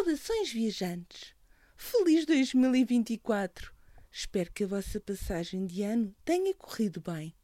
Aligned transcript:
Saudações, 0.00 0.50
viajantes! 0.50 1.34
Feliz 1.76 2.24
2024! 2.24 3.70
Espero 4.10 4.50
que 4.50 4.64
a 4.64 4.66
vossa 4.66 4.98
passagem 4.98 5.66
de 5.66 5.82
ano 5.82 6.16
tenha 6.24 6.54
corrido 6.54 7.02
bem. 7.02 7.34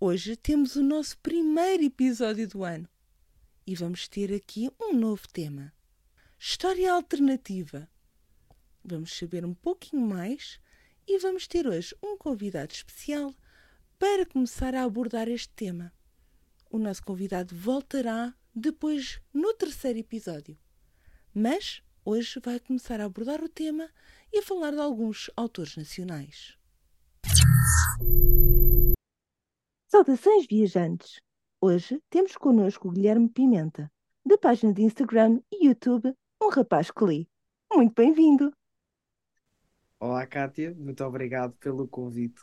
Hoje 0.00 0.34
temos 0.34 0.76
o 0.76 0.82
nosso 0.82 1.18
primeiro 1.18 1.82
episódio 1.82 2.48
do 2.48 2.64
ano 2.64 2.88
e 3.66 3.74
vamos 3.74 4.08
ter 4.08 4.32
aqui 4.32 4.70
um 4.80 4.94
novo 4.94 5.28
tema: 5.28 5.74
História 6.38 6.90
Alternativa. 6.90 7.86
Vamos 8.82 9.12
saber 9.12 9.44
um 9.44 9.52
pouquinho 9.52 10.00
mais 10.00 10.58
e 11.06 11.18
vamos 11.18 11.46
ter 11.46 11.66
hoje 11.66 11.94
um 12.02 12.16
convidado 12.16 12.72
especial 12.72 13.34
para 13.98 14.24
começar 14.24 14.74
a 14.74 14.84
abordar 14.84 15.28
este 15.28 15.50
tema. 15.50 15.92
O 16.70 16.78
nosso 16.78 17.02
convidado 17.02 17.54
voltará 17.54 18.34
depois 18.54 19.20
no 19.34 19.52
terceiro 19.52 19.98
episódio. 19.98 20.56
Mas 21.34 21.80
hoje 22.04 22.40
vai 22.40 22.58
começar 22.58 23.00
a 23.00 23.04
abordar 23.04 23.40
o 23.40 23.48
tema 23.48 23.88
e 24.32 24.38
a 24.38 24.42
falar 24.42 24.72
de 24.72 24.80
alguns 24.80 25.30
autores 25.36 25.76
nacionais. 25.76 26.58
Saudações, 29.86 30.46
viajantes! 30.48 31.20
Hoje 31.60 32.02
temos 32.10 32.36
connosco 32.36 32.88
o 32.88 32.90
Guilherme 32.90 33.28
Pimenta, 33.28 33.92
da 34.26 34.36
página 34.36 34.72
de 34.72 34.82
Instagram 34.82 35.40
e 35.52 35.68
YouTube 35.68 36.12
Um 36.42 36.48
Rapaz 36.48 36.90
que 36.90 37.04
Lê. 37.04 37.26
Muito 37.72 37.94
bem-vindo! 37.94 38.52
Olá, 40.00 40.26
Kátia, 40.26 40.74
muito 40.74 41.04
obrigado 41.04 41.52
pelo 41.58 41.86
convite. 41.86 42.40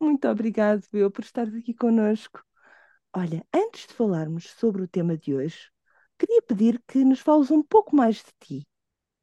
Muito 0.00 0.26
obrigado, 0.26 0.84
eu, 0.92 1.08
por 1.08 1.22
estares 1.22 1.54
aqui 1.54 1.72
connosco. 1.72 2.42
Olha, 3.14 3.46
antes 3.54 3.86
de 3.86 3.94
falarmos 3.94 4.50
sobre 4.50 4.82
o 4.82 4.88
tema 4.88 5.16
de 5.16 5.34
hoje, 5.34 5.70
queria 6.18 6.42
pedir 6.42 6.82
que 6.86 7.04
nos 7.04 7.20
fales 7.20 7.50
um 7.50 7.62
pouco 7.62 7.94
mais 7.94 8.16
de 8.16 8.32
ti. 8.40 8.66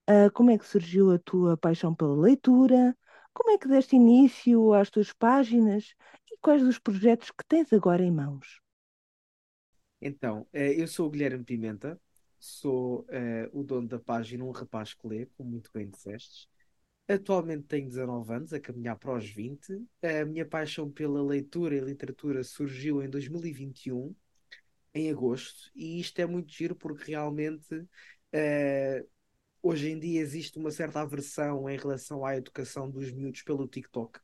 Uh, 0.09 0.31
como 0.33 0.51
é 0.51 0.57
que 0.57 0.67
surgiu 0.67 1.11
a 1.11 1.19
tua 1.19 1.57
paixão 1.57 1.95
pela 1.95 2.15
leitura? 2.15 2.95
Como 3.33 3.51
é 3.51 3.57
que 3.57 3.67
deste 3.67 3.95
início 3.95 4.73
às 4.73 4.89
tuas 4.89 5.11
páginas? 5.13 5.95
E 6.31 6.37
quais 6.39 6.61
os 6.61 6.77
projetos 6.77 7.31
que 7.31 7.45
tens 7.47 7.71
agora 7.73 8.03
em 8.03 8.11
mãos? 8.11 8.59
Então, 10.01 10.45
eh, 10.51 10.79
eu 10.81 10.87
sou 10.87 11.07
o 11.07 11.09
Guilherme 11.09 11.45
Pimenta, 11.45 11.99
sou 12.37 13.01
uh, 13.03 13.57
o 13.57 13.63
dono 13.63 13.87
da 13.87 13.97
página 13.97 14.43
Um 14.43 14.51
Rapaz 14.51 14.93
que 14.93 15.07
Lê, 15.07 15.25
como 15.37 15.51
muito 15.51 15.71
bem 15.73 15.89
disseste. 15.89 16.49
Atualmente 17.07 17.63
tenho 17.63 17.87
19 17.87 18.33
anos, 18.33 18.53
a 18.53 18.59
caminhar 18.59 18.97
para 18.97 19.13
os 19.17 19.29
20. 19.29 19.81
A 20.01 20.25
minha 20.25 20.45
paixão 20.45 20.91
pela 20.91 21.23
leitura 21.23 21.75
e 21.75 21.79
literatura 21.79 22.43
surgiu 22.43 23.01
em 23.01 23.09
2021 23.09 24.13
em 24.93 25.09
agosto, 25.09 25.71
e 25.75 25.99
isto 25.99 26.19
é 26.19 26.25
muito 26.25 26.51
giro 26.51 26.75
porque 26.75 27.11
realmente 27.11 27.75
uh, 27.75 29.09
hoje 29.61 29.89
em 29.89 29.99
dia 29.99 30.21
existe 30.21 30.57
uma 30.59 30.71
certa 30.71 31.01
aversão 31.01 31.69
em 31.69 31.77
relação 31.77 32.25
à 32.25 32.35
educação 32.37 32.89
dos 32.89 33.11
miúdos 33.11 33.41
pelo 33.41 33.67
TikTok. 33.67 34.19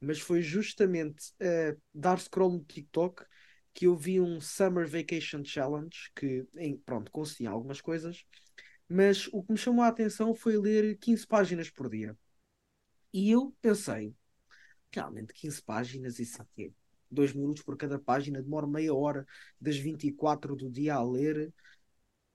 Mas 0.00 0.20
foi 0.20 0.42
justamente 0.42 1.32
uh, 1.40 1.80
dar 1.94 2.18
scroll 2.20 2.52
no 2.52 2.64
TikTok 2.64 3.24
que 3.72 3.86
eu 3.86 3.96
vi 3.96 4.20
um 4.20 4.40
Summer 4.40 4.86
Vacation 4.86 5.42
Challenge 5.44 6.12
que, 6.14 6.46
em, 6.56 6.76
pronto, 6.76 7.10
em 7.40 7.46
algumas 7.46 7.80
coisas, 7.80 8.24
mas 8.88 9.26
o 9.32 9.42
que 9.42 9.52
me 9.52 9.58
chamou 9.58 9.84
a 9.84 9.88
atenção 9.88 10.34
foi 10.34 10.56
ler 10.56 10.98
15 10.98 11.26
páginas 11.26 11.70
por 11.70 11.88
dia. 11.90 12.16
E 13.12 13.30
eu 13.30 13.54
pensei, 13.60 14.14
realmente 14.92 15.32
15 15.32 15.62
páginas, 15.62 16.18
isso 16.18 16.40
aqui 16.42 16.72
2 17.14 17.32
minutos 17.32 17.62
por 17.62 17.76
cada 17.76 17.98
página, 17.98 18.42
demora 18.42 18.66
meia 18.66 18.94
hora 18.94 19.26
das 19.60 19.76
24 19.76 20.56
do 20.56 20.70
dia 20.70 20.94
a 20.94 21.02
ler. 21.02 21.52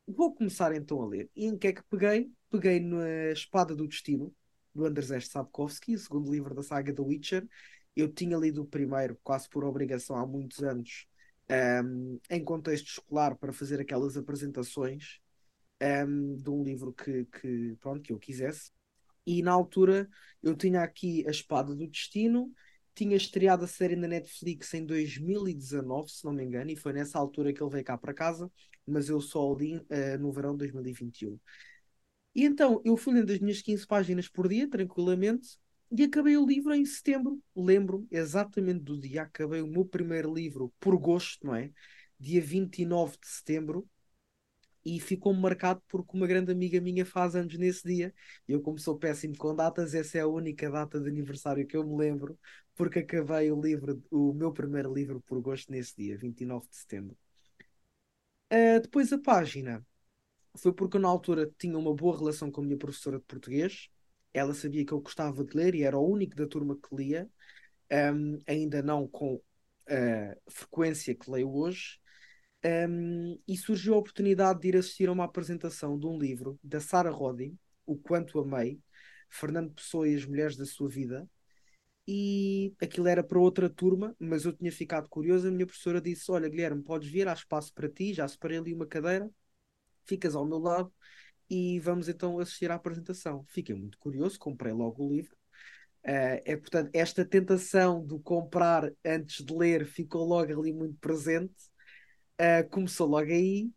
Vou 0.07 0.33
começar 0.33 0.73
então 0.75 1.01
a 1.01 1.07
ler. 1.07 1.29
E 1.35 1.45
em 1.45 1.57
que 1.57 1.67
é 1.67 1.73
que 1.73 1.83
peguei? 1.89 2.31
Peguei 2.49 2.79
na 2.79 3.31
Espada 3.31 3.75
do 3.75 3.87
Destino, 3.87 4.33
do 4.73 4.85
Andrzej 4.85 5.27
Sapkowski, 5.27 5.95
o 5.95 5.99
segundo 5.99 6.31
livro 6.31 6.55
da 6.55 6.63
saga 6.63 6.93
The 6.93 7.01
Witcher. 7.01 7.47
Eu 7.95 8.11
tinha 8.11 8.37
lido 8.37 8.61
o 8.61 8.65
primeiro, 8.65 9.19
quase 9.23 9.47
por 9.49 9.63
obrigação, 9.63 10.15
há 10.15 10.25
muitos 10.25 10.63
anos, 10.63 11.07
um, 11.83 12.19
em 12.29 12.43
contexto 12.43 12.87
escolar, 12.87 13.35
para 13.35 13.53
fazer 13.53 13.79
aquelas 13.79 14.17
apresentações 14.17 15.19
um, 15.81 16.35
de 16.37 16.49
um 16.49 16.63
livro 16.63 16.93
que, 16.93 17.25
que, 17.25 17.75
pronto, 17.79 18.01
que 18.01 18.13
eu 18.13 18.19
quisesse. 18.19 18.71
E 19.25 19.41
na 19.43 19.51
altura 19.51 20.09
eu 20.41 20.55
tinha 20.55 20.81
aqui 20.81 21.25
A 21.27 21.31
Espada 21.31 21.75
do 21.75 21.87
Destino 21.87 22.51
tinha 22.99 23.15
estreado 23.15 23.63
a 23.63 23.67
série 23.67 23.95
na 23.95 24.09
Netflix 24.09 24.73
em 24.73 24.85
2019, 24.85 26.11
se 26.11 26.25
não 26.25 26.33
me 26.33 26.43
engano, 26.43 26.69
e 26.69 26.75
foi 26.75 26.91
nessa 26.91 27.17
altura 27.17 27.53
que 27.53 27.63
ele 27.63 27.69
veio 27.71 27.85
cá 27.85 27.97
para 27.97 28.13
casa, 28.13 28.51
mas 28.85 29.07
eu 29.07 29.21
só 29.21 29.53
li 29.53 29.77
uh, 29.77 30.19
no 30.19 30.33
verão 30.33 30.51
de 30.51 30.57
2021. 30.59 31.39
E 32.35 32.43
então 32.43 32.81
eu 32.83 32.97
fui 32.97 33.13
lendo 33.13 33.31
as 33.31 33.39
minhas 33.39 33.61
15 33.61 33.87
páginas 33.87 34.27
por 34.27 34.49
dia, 34.49 34.69
tranquilamente, 34.69 35.57
e 35.89 36.03
acabei 36.03 36.35
o 36.35 36.45
livro 36.45 36.73
em 36.73 36.83
setembro. 36.83 37.41
Lembro 37.55 38.05
exatamente 38.11 38.83
do 38.83 38.99
dia, 38.99 39.21
acabei 39.21 39.61
o 39.61 39.67
meu 39.67 39.85
primeiro 39.85 40.33
livro 40.33 40.73
por 40.77 40.97
gosto, 40.97 41.47
não 41.47 41.55
é? 41.55 41.71
Dia 42.19 42.41
29 42.41 43.17
de 43.17 43.27
setembro, 43.29 43.87
e 44.85 44.99
ficou 44.99 45.33
marcado 45.33 45.81
porque 45.87 46.15
uma 46.15 46.27
grande 46.27 46.51
amiga 46.51 46.79
minha 46.81 47.05
faz 47.05 47.35
anos 47.35 47.57
nesse 47.57 47.87
dia. 47.87 48.13
E 48.47 48.53
eu, 48.53 48.61
como 48.61 48.79
sou 48.79 48.97
péssimo 48.97 49.37
com 49.37 49.55
datas, 49.55 49.93
essa 49.93 50.17
é 50.17 50.21
a 50.21 50.27
única 50.27 50.69
data 50.69 50.99
de 50.99 51.09
aniversário 51.09 51.67
que 51.67 51.75
eu 51.77 51.85
me 51.85 51.97
lembro, 51.97 52.37
porque 52.75 52.99
acabei 52.99 53.51
o 53.51 53.59
livro, 53.61 54.01
o 54.11 54.33
meu 54.33 54.51
primeiro 54.53 54.93
livro 54.93 55.21
por 55.21 55.41
gosto 55.41 55.71
nesse 55.71 55.95
dia, 55.95 56.17
29 56.17 56.67
de 56.69 56.75
setembro. 56.77 57.17
Uh, 58.51 58.79
depois 58.81 59.13
a 59.13 59.19
página 59.19 59.85
foi 60.57 60.73
porque 60.73 60.97
eu, 60.97 61.01
na 61.01 61.07
altura 61.07 61.51
tinha 61.57 61.77
uma 61.77 61.93
boa 61.93 62.17
relação 62.17 62.51
com 62.51 62.61
a 62.61 62.63
minha 62.63 62.77
professora 62.77 63.19
de 63.19 63.25
português. 63.25 63.89
Ela 64.33 64.53
sabia 64.53 64.85
que 64.85 64.91
eu 64.91 65.01
gostava 65.01 65.43
de 65.43 65.55
ler 65.55 65.75
e 65.75 65.83
era 65.83 65.97
o 65.97 66.07
único 66.07 66.35
da 66.35 66.47
turma 66.47 66.75
que 66.75 66.95
lia, 66.95 67.29
um, 68.13 68.39
ainda 68.47 68.81
não 68.81 69.07
com 69.07 69.41
a 69.87 70.35
frequência 70.51 71.15
que 71.15 71.29
leio 71.29 71.51
hoje. 71.53 71.98
Um, 72.63 73.39
e 73.47 73.55
surgiu 73.55 73.93
a 73.93 73.97
oportunidade 73.97 74.59
de 74.59 74.67
ir 74.67 74.75
assistir 74.75 75.07
a 75.07 75.13
uma 75.13 75.23
apresentação 75.23 75.97
de 75.97 76.05
um 76.05 76.17
livro 76.17 76.59
da 76.61 76.81
Sara 76.81 77.09
Rodin, 77.09 77.57
O 77.85 77.97
Quanto 77.97 78.37
Amei, 78.39 78.79
Fernando 79.29 79.73
Pessoa 79.73 80.09
e 80.09 80.15
as 80.15 80.25
Mulheres 80.25 80.57
da 80.57 80.65
Sua 80.65 80.89
Vida. 80.89 81.29
E 82.07 82.73
aquilo 82.81 83.07
era 83.07 83.23
para 83.23 83.39
outra 83.39 83.69
turma, 83.69 84.15
mas 84.19 84.43
eu 84.43 84.51
tinha 84.51 84.71
ficado 84.71 85.07
curioso. 85.07 85.47
A 85.47 85.51
minha 85.51 85.65
professora 85.65 86.01
disse: 86.01 86.31
Olha, 86.31 86.49
Guilherme, 86.49 86.83
podes 86.83 87.09
vir, 87.09 87.27
há 87.27 87.33
espaço 87.33 87.73
para 87.73 87.87
ti. 87.87 88.13
Já 88.13 88.27
separei 88.27 88.57
ali 88.57 88.73
uma 88.73 88.87
cadeira, 88.87 89.29
ficas 90.05 90.35
ao 90.35 90.45
meu 90.45 90.57
lado 90.59 90.91
e 91.49 91.79
vamos 91.79 92.09
então 92.09 92.39
assistir 92.39 92.71
à 92.71 92.75
apresentação. 92.75 93.45
Fiquei 93.47 93.75
muito 93.75 93.97
curioso, 93.99 94.39
comprei 94.39 94.73
logo 94.73 95.05
o 95.05 95.13
livro. 95.13 95.35
Uh, 96.03 96.41
é 96.45 96.57
portanto, 96.57 96.89
esta 96.93 97.25
tentação 97.25 98.05
de 98.05 98.17
comprar 98.19 98.91
antes 99.05 99.45
de 99.45 99.53
ler 99.53 99.85
ficou 99.85 100.25
logo 100.25 100.61
ali 100.61 100.73
muito 100.73 100.97
presente 100.99 101.53
Uh, 102.39 102.69
começou 102.69 103.05
logo 103.05 103.29
aí, 103.29 103.69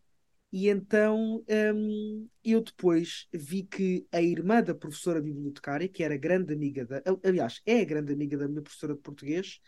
e 0.52 0.68
então 0.68 1.42
um, 1.74 2.28
eu 2.44 2.60
depois 2.60 3.26
vi 3.32 3.64
que 3.64 4.06
a 4.12 4.22
irmã 4.22 4.62
da 4.62 4.74
professora 4.74 5.20
bibliotecária, 5.20 5.88
que 5.88 6.04
era 6.04 6.16
grande 6.16 6.52
amiga 6.52 6.86
da. 6.86 7.02
Aliás, 7.24 7.60
é 7.66 7.80
a 7.80 7.84
grande 7.84 8.12
amiga 8.12 8.38
da 8.38 8.46
minha 8.46 8.62
professora 8.62 8.94
de 8.94 9.00
português, 9.00 9.58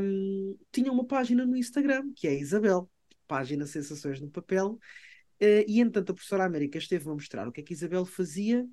um, 0.00 0.56
tinha 0.70 0.92
uma 0.92 1.04
página 1.04 1.44
no 1.44 1.56
Instagram, 1.56 2.12
que 2.14 2.28
é 2.28 2.30
a 2.30 2.34
Isabel, 2.34 2.88
página 3.26 3.66
Sensações 3.66 4.20
no 4.20 4.30
Papel. 4.30 4.78
Uh, 5.40 5.64
e 5.66 5.80
entanto 5.80 6.12
a 6.12 6.14
professora 6.14 6.44
América 6.44 6.78
esteve 6.78 7.08
a 7.08 7.12
mostrar 7.12 7.48
o 7.48 7.52
que 7.52 7.60
é 7.60 7.64
que 7.64 7.72
Isabel 7.72 8.04
fazia, 8.04 8.64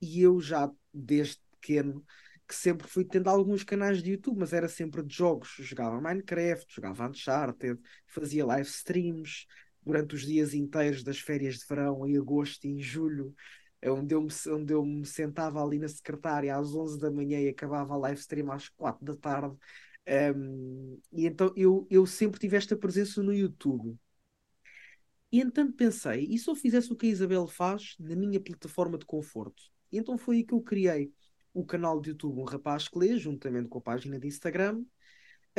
e 0.00 0.22
eu 0.22 0.40
já, 0.40 0.70
desde 0.92 1.38
pequeno, 1.60 2.04
que 2.52 2.58
sempre 2.58 2.86
fui 2.86 3.02
tendo 3.02 3.30
alguns 3.30 3.64
canais 3.64 4.02
de 4.02 4.10
YouTube, 4.10 4.38
mas 4.38 4.52
era 4.52 4.68
sempre 4.68 5.02
de 5.02 5.14
jogos. 5.14 5.54
Jogava 5.58 5.98
Minecraft, 6.02 6.66
jogava 6.74 7.08
Uncharted, 7.08 7.80
fazia 8.06 8.44
live 8.44 8.68
streams 8.68 9.46
durante 9.82 10.14
os 10.14 10.20
dias 10.20 10.52
inteiros 10.52 11.02
das 11.02 11.18
férias 11.18 11.56
de 11.56 11.66
verão, 11.66 12.06
em 12.06 12.18
agosto 12.18 12.66
e 12.66 12.70
em 12.70 12.78
julho, 12.78 13.34
onde 13.86 14.14
eu, 14.14 14.20
me, 14.20 14.28
onde 14.48 14.74
eu 14.74 14.84
me 14.84 15.06
sentava 15.06 15.64
ali 15.64 15.78
na 15.78 15.88
secretária 15.88 16.54
às 16.54 16.74
11 16.74 17.00
da 17.00 17.10
manhã 17.10 17.40
e 17.40 17.48
acabava 17.48 17.94
a 17.94 17.96
live 17.96 18.20
stream 18.20 18.52
às 18.52 18.68
4 18.68 19.02
da 19.02 19.16
tarde. 19.16 19.56
Um, 20.36 21.00
e 21.10 21.26
então 21.26 21.54
eu, 21.56 21.86
eu 21.90 22.04
sempre 22.04 22.38
tive 22.38 22.56
esta 22.56 22.76
presença 22.76 23.22
no 23.22 23.32
YouTube. 23.32 23.98
E 25.32 25.40
então 25.40 25.72
pensei, 25.72 26.26
e 26.28 26.38
se 26.38 26.50
eu 26.50 26.54
fizesse 26.54 26.92
o 26.92 26.96
que 26.96 27.06
a 27.06 27.08
Isabel 27.08 27.46
faz 27.48 27.96
na 27.98 28.14
minha 28.14 28.38
plataforma 28.38 28.98
de 28.98 29.06
conforto? 29.06 29.62
E 29.90 29.96
então 29.96 30.18
foi 30.18 30.36
aí 30.36 30.44
que 30.44 30.52
eu 30.52 30.60
criei 30.60 31.10
o 31.52 31.64
canal 31.64 32.00
de 32.00 32.10
YouTube 32.10 32.40
Um 32.40 32.44
Rapaz 32.44 32.88
que 32.88 32.98
Lê, 32.98 33.18
juntamente 33.18 33.68
com 33.68 33.78
a 33.78 33.82
página 33.82 34.18
de 34.18 34.26
Instagram. 34.26 34.82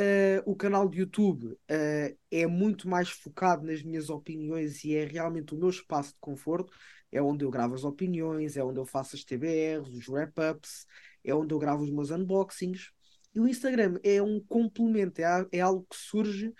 Uh, 0.00 0.42
o 0.44 0.56
canal 0.56 0.88
de 0.88 0.98
YouTube 0.98 1.46
uh, 1.46 2.18
é 2.30 2.46
muito 2.46 2.88
mais 2.88 3.10
focado 3.10 3.64
nas 3.64 3.80
minhas 3.82 4.10
opiniões 4.10 4.82
e 4.82 4.94
é 4.96 5.04
realmente 5.04 5.54
o 5.54 5.58
meu 5.58 5.68
espaço 5.68 6.10
de 6.10 6.18
conforto. 6.20 6.72
É 7.12 7.22
onde 7.22 7.44
eu 7.44 7.50
gravo 7.50 7.74
as 7.74 7.84
opiniões, 7.84 8.56
é 8.56 8.64
onde 8.64 8.80
eu 8.80 8.84
faço 8.84 9.14
as 9.14 9.22
TBRs, 9.22 9.88
os 9.88 10.08
wrap-ups, 10.08 10.84
é 11.22 11.32
onde 11.32 11.54
eu 11.54 11.58
gravo 11.60 11.84
os 11.84 11.90
meus 11.90 12.10
unboxings. 12.10 12.90
E 13.32 13.38
o 13.38 13.46
Instagram 13.46 14.00
é 14.02 14.20
um 14.20 14.40
complemento, 14.40 15.20
é, 15.20 15.46
é 15.52 15.60
algo 15.60 15.86
que 15.88 15.96
surge 15.96 16.52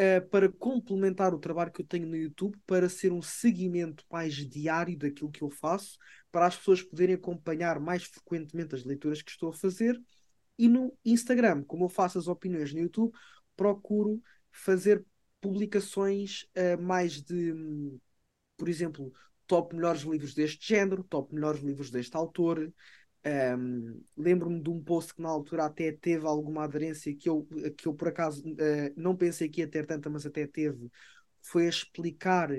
uh, 0.00 0.26
para 0.28 0.50
complementar 0.50 1.34
o 1.34 1.38
trabalho 1.38 1.70
que 1.70 1.82
eu 1.82 1.86
tenho 1.86 2.06
no 2.06 2.16
YouTube, 2.16 2.58
para 2.66 2.88
ser 2.88 3.12
um 3.12 3.20
seguimento 3.20 4.04
mais 4.10 4.34
diário 4.34 4.96
daquilo 4.96 5.30
que 5.30 5.42
eu 5.42 5.50
faço, 5.50 5.98
para 6.32 6.46
as 6.46 6.56
pessoas 6.56 6.82
poderem 6.82 7.14
acompanhar 7.16 7.78
mais 7.78 8.04
frequentemente 8.04 8.74
as 8.74 8.84
leituras 8.84 9.20
que 9.20 9.30
estou 9.30 9.50
a 9.50 9.52
fazer. 9.52 10.00
E 10.58 10.68
no 10.68 10.96
Instagram, 11.04 11.62
como 11.64 11.84
eu 11.84 11.88
faço 11.88 12.18
as 12.18 12.28
opiniões 12.28 12.72
no 12.72 12.80
YouTube, 12.80 13.12
procuro 13.56 14.22
fazer 14.50 15.04
publicações 15.40 16.46
uh, 16.56 16.80
mais 16.80 17.22
de, 17.22 17.54
por 18.56 18.68
exemplo, 18.68 19.12
top 19.46 19.74
melhores 19.74 20.02
livros 20.02 20.34
deste 20.34 20.66
género, 20.68 21.04
top 21.04 21.34
melhores 21.34 21.60
livros 21.60 21.90
deste 21.90 22.16
autor, 22.16 22.72
um, 23.26 24.02
Lembro-me 24.16 24.62
de 24.62 24.70
um 24.70 24.82
post 24.82 25.14
que 25.14 25.22
na 25.22 25.28
altura 25.28 25.66
até 25.66 25.92
teve 25.92 26.26
alguma 26.26 26.64
aderência 26.64 27.14
que 27.14 27.28
eu, 27.28 27.46
que 27.76 27.86
eu 27.86 27.94
por 27.94 28.08
acaso 28.08 28.42
uh, 28.48 28.92
não 28.96 29.16
pensei 29.16 29.48
que 29.48 29.60
ia 29.60 29.68
ter 29.68 29.86
tanta, 29.86 30.08
mas 30.08 30.24
até 30.26 30.46
teve. 30.46 30.90
Foi 31.42 31.66
a 31.66 31.68
explicar 31.68 32.50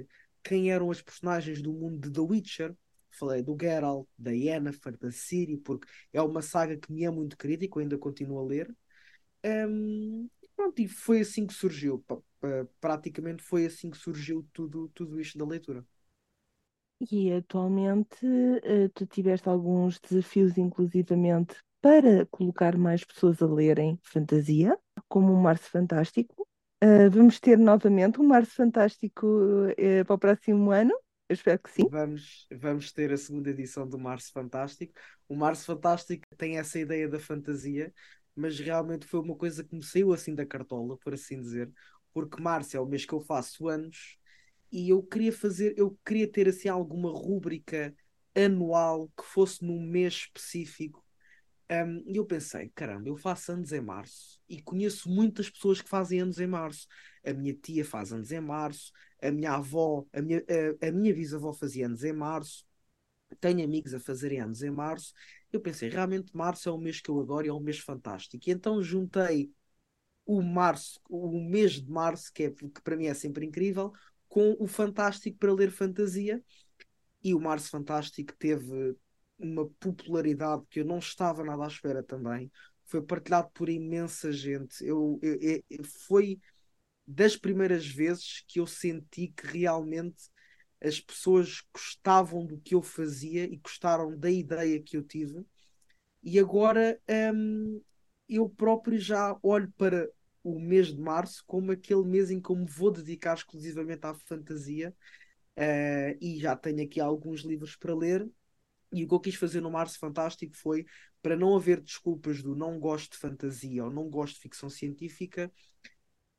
quem 0.44 0.72
eram 0.72 0.92
as 0.92 1.02
personagens 1.02 1.62
do 1.62 1.74
mundo 1.74 2.00
de 2.00 2.12
The 2.12 2.22
Witcher. 2.22 2.75
Falei 3.13 3.44
do 3.44 3.58
Geralt, 3.60 4.08
da 4.18 4.31
Yennefer, 4.31 4.98
da 4.98 5.12
Ciri, 5.12 5.58
porque 5.58 5.88
é 6.13 6.22
uma 6.22 6.42
saga 6.42 6.78
que 6.78 6.92
me 6.92 7.04
é 7.04 7.10
muito 7.10 7.36
que 7.38 7.48
eu 7.48 7.80
ainda 7.80 7.98
continuo 7.98 8.40
a 8.40 8.44
ler. 8.44 8.74
Um, 9.44 10.30
pronto, 10.56 10.80
e 10.81 10.88
foi 10.88 11.22
assim 11.22 11.46
que 11.46 11.54
surgiu. 11.54 12.04
Praticamente 12.80 13.44
foi 13.44 13.66
assim 13.66 13.90
que 13.90 13.98
surgiu 13.98 14.48
tudo, 14.54 14.90
tudo 14.90 15.19
isto 15.19 15.38
da 15.38 15.46
leitura. 15.46 15.86
E 17.09 17.33
atualmente 17.33 18.25
uh, 18.25 18.89
tu 18.94 19.07
tiveste 19.07 19.50
alguns 19.50 20.00
desafios, 20.00 20.57
inclusivamente, 20.57 21.56
para 21.81 22.27
colocar 22.27 22.77
mais 22.77 23.03
pessoas 23.03 23.42
a 23.42 23.48
lerem 23.48 24.00
fantasia, 24.03 24.77
como 25.09 25.33
o 25.33 25.42
Março 25.42 25.69
Fantástico. 25.69 26.48
Uh, 26.83 27.09
vamos 27.09 27.39
ter 27.39 27.57
novamente 27.57 28.21
um 28.21 28.27
Março 28.27 28.56
Fantástico 28.56 29.25
uh, 29.25 30.06
para 30.06 30.13
o 30.13 30.19
próximo 30.19 30.69
ano? 30.69 30.94
Eu 31.27 31.33
espero 31.33 31.59
que 31.59 31.71
sim. 31.71 31.88
Vamos, 31.89 32.48
vamos 32.51 32.92
ter 32.92 33.12
a 33.12 33.18
segunda 33.18 33.50
edição 33.50 33.88
do 33.88 33.97
Março 33.97 34.31
Fantástico. 34.31 34.94
O 35.27 35.36
Março 35.36 35.65
Fantástico 35.65 36.24
tem 36.38 36.57
essa 36.57 36.77
ideia 36.77 37.07
da 37.07 37.19
fantasia, 37.19 37.92
mas 38.36 38.59
realmente 38.59 39.07
foi 39.07 39.21
uma 39.21 39.36
coisa 39.36 39.63
que 39.63 39.75
me 39.75 39.83
saiu 39.83 40.13
assim 40.13 40.36
da 40.36 40.45
cartola, 40.45 40.97
por 40.97 41.13
assim 41.13 41.39
dizer, 41.39 41.71
porque 42.13 42.42
março 42.42 42.77
é 42.77 42.80
o 42.80 42.86
mês 42.86 43.06
que 43.06 43.13
eu 43.13 43.21
faço 43.21 43.68
anos 43.68 44.18
e 44.71 44.89
eu 44.89 45.03
queria 45.03 45.31
fazer, 45.31 45.73
eu 45.77 45.97
queria 46.06 46.31
ter 46.31 46.47
assim 46.47 46.69
alguma 46.69 47.12
rúbrica 47.12 47.95
anual 48.35 49.09
que 49.18 49.25
fosse 49.25 49.63
num 49.65 49.81
mês 49.81 50.13
específico. 50.13 51.03
Um, 51.69 52.03
e 52.06 52.18
eu 52.18 52.25
pensei, 52.25 52.69
caramba, 52.75 53.07
eu 53.07 53.15
faço 53.15 53.51
anos 53.53 53.71
em 53.71 53.79
março 53.81 54.39
e 54.47 54.62
conheço 54.62 55.09
muitas 55.09 55.50
pessoas 55.50 55.81
que 55.81 55.89
fazem 55.89 56.19
anos 56.19 56.39
em 56.39 56.47
março. 56.47 56.88
A 57.25 57.33
minha 57.33 57.53
tia 57.53 57.85
faz 57.85 58.12
anos 58.12 58.31
em 58.31 58.41
março, 58.41 58.91
a 59.21 59.31
minha 59.31 59.53
avó, 59.53 60.06
a 60.12 60.21
minha, 60.21 60.44
a, 60.81 60.88
a 60.88 60.91
minha 60.91 61.13
bisavó 61.13 61.53
fazia 61.53 61.85
anos 61.85 62.03
em 62.03 62.13
março, 62.13 62.65
tenho 63.39 63.63
amigos 63.63 63.94
a 63.94 64.00
fazerem 64.00 64.41
anos 64.41 64.62
em 64.63 64.71
março. 64.71 65.13
Eu 65.51 65.62
pensei, 65.62 65.89
realmente 65.89 66.35
março 66.35 66.69
é 66.69 66.71
um 66.71 66.77
mês 66.77 67.00
que 67.01 67.09
eu 67.09 67.19
adoro 67.19 67.45
e 67.45 67.50
é 67.50 67.53
um 67.53 67.59
mês 67.59 67.79
fantástico. 67.79 68.44
E 68.47 68.51
então 68.51 68.81
juntei 68.81 69.51
o 70.25 70.41
março, 70.41 71.00
o 71.09 71.39
mês 71.39 71.73
de 71.73 71.89
março, 71.89 72.31
que, 72.33 72.44
é, 72.44 72.51
que 72.51 72.81
para 72.83 72.95
mim 72.95 73.07
é 73.07 73.13
sempre 73.13 73.45
incrível, 73.45 73.91
com 74.31 74.56
o 74.60 74.66
Fantástico 74.66 75.38
para 75.38 75.54
ler 75.54 75.72
fantasia. 75.72 76.42
E 77.22 77.36
o 77.36 77.39
Março 77.39 77.69
Fantástico 77.69 78.33
teve 78.39 78.95
uma 79.38 79.68
popularidade 79.72 80.63
que 80.69 80.80
eu 80.80 80.86
não 80.86 81.00
estava 81.00 81.44
nada 81.44 81.66
à 81.66 81.68
espera 81.68 82.01
também. 82.01 82.50
Foi 82.86 83.01
partilhado 83.01 83.50
por 83.54 83.68
imensa 83.68 84.31
gente. 84.31 84.86
Eu, 84.86 85.19
eu, 85.22 85.38
eu, 85.69 85.83
foi 86.07 86.39
das 87.06 87.36
primeiras 87.36 87.86
vezes 87.86 88.42
que 88.48 88.62
eu 88.62 88.66
senti 88.66 89.28
que 89.28 89.48
realmente 89.48 90.30
as 90.81 91.01
pessoas 91.01 91.62
gostavam 91.74 92.45
do 92.45 92.57
que 92.57 92.74
eu 92.74 92.81
fazia 92.81 93.44
e 93.44 93.57
gostaram 93.57 94.18
da 94.18 94.31
ideia 94.31 94.81
que 94.81 94.95
eu 94.95 95.04
tive. 95.04 95.45
E 96.24 96.39
agora 96.39 96.98
hum, 97.36 97.81
eu 98.30 98.48
próprio 98.48 98.98
já 98.98 99.38
olho 99.44 99.69
para 99.78 100.10
o 100.44 100.60
mês 100.60 100.88
de 100.88 101.00
março 101.00 101.44
como 101.46 101.72
aquele 101.72 102.04
mês 102.04 102.32
em 102.32 102.42
que 102.42 102.50
eu 102.50 102.56
me 102.56 102.66
vou 102.66 102.92
dedicar 102.92 103.36
exclusivamente 103.36 104.06
à 104.06 104.14
fantasia 104.14 104.96
uh, 105.58 106.18
e 106.22 106.40
já 106.40 106.56
tenho 106.56 106.84
aqui 106.84 107.00
alguns 107.00 107.42
livros 107.42 107.76
para 107.76 107.96
ler. 107.96 108.28
E 108.94 109.04
o 109.04 109.08
que 109.08 109.14
eu 109.14 109.20
quis 109.20 109.36
fazer 109.36 109.62
no 109.62 109.72
Março 109.72 109.98
Fantástico 109.98 110.56
foi 110.56 110.86
para 111.22 111.36
não 111.36 111.56
haver 111.56 111.80
desculpas 111.80 112.42
do 112.42 112.56
não 112.56 112.80
gosto 112.80 113.14
de 113.14 113.18
fantasia 113.18 113.86
ou 113.86 113.92
não 113.92 114.10
gosto 114.10 114.36
de 114.36 114.42
ficção 114.42 114.70
científica. 114.70 115.52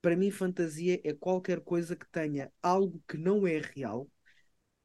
Para 0.03 0.17
mim, 0.17 0.31
fantasia 0.31 1.01
é 1.05 1.15
qualquer 1.15 1.61
coisa 1.61 1.97
que 1.97 2.11
tenha 2.11 2.53
algo 2.61 3.03
que 3.09 3.17
não 3.17 3.47
é 3.47 3.59
real, 3.59 4.11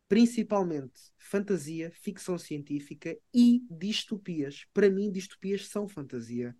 principalmente 0.07 0.93
fantasia, 1.17 1.91
ficção 1.91 2.37
científica 2.37 3.17
e 3.33 3.65
distopias. 3.69 4.65
Para 4.73 4.89
mim, 4.89 5.11
distopias 5.11 5.67
são 5.67 5.87
fantasia. 5.87 6.55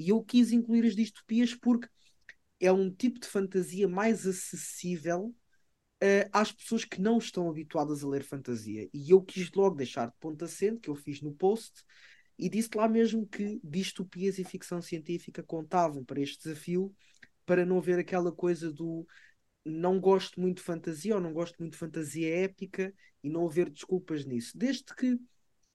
E 0.00 0.08
eu 0.08 0.22
quis 0.22 0.52
incluir 0.52 0.86
as 0.86 0.96
distopias 0.96 1.54
porque 1.54 1.88
é 2.58 2.72
um 2.72 2.90
tipo 2.90 3.20
de 3.20 3.28
fantasia 3.28 3.88
mais 3.88 4.26
acessível 4.26 5.34
uh, 6.02 6.28
às 6.32 6.52
pessoas 6.52 6.84
que 6.84 7.00
não 7.00 7.18
estão 7.18 7.48
habituadas 7.48 8.02
a 8.02 8.08
ler 8.08 8.22
fantasia. 8.22 8.88
E 8.92 9.10
eu 9.10 9.22
quis 9.22 9.50
logo 9.52 9.76
deixar 9.76 10.06
de 10.06 10.14
ponto 10.18 10.44
acento, 10.44 10.80
que 10.80 10.90
eu 10.90 10.94
fiz 10.94 11.20
no 11.20 11.32
post, 11.32 11.84
e 12.38 12.48
disse 12.48 12.70
lá 12.74 12.88
mesmo 12.88 13.26
que 13.26 13.60
distopias 13.62 14.38
e 14.38 14.44
ficção 14.44 14.80
científica 14.80 15.42
contavam 15.42 16.04
para 16.04 16.20
este 16.20 16.44
desafio, 16.44 16.94
para 17.44 17.66
não 17.66 17.78
haver 17.78 17.98
aquela 17.98 18.32
coisa 18.32 18.72
do 18.72 19.06
não 19.64 20.00
gosto 20.00 20.40
muito 20.40 20.58
de 20.58 20.62
fantasia 20.62 21.14
ou 21.14 21.20
não 21.20 21.34
gosto 21.34 21.58
muito 21.58 21.72
de 21.72 21.78
fantasia 21.78 22.44
épica 22.44 22.94
e 23.22 23.28
não 23.28 23.46
haver 23.46 23.68
desculpas 23.68 24.24
nisso. 24.24 24.56
Desde 24.56 24.84
que 24.96 25.18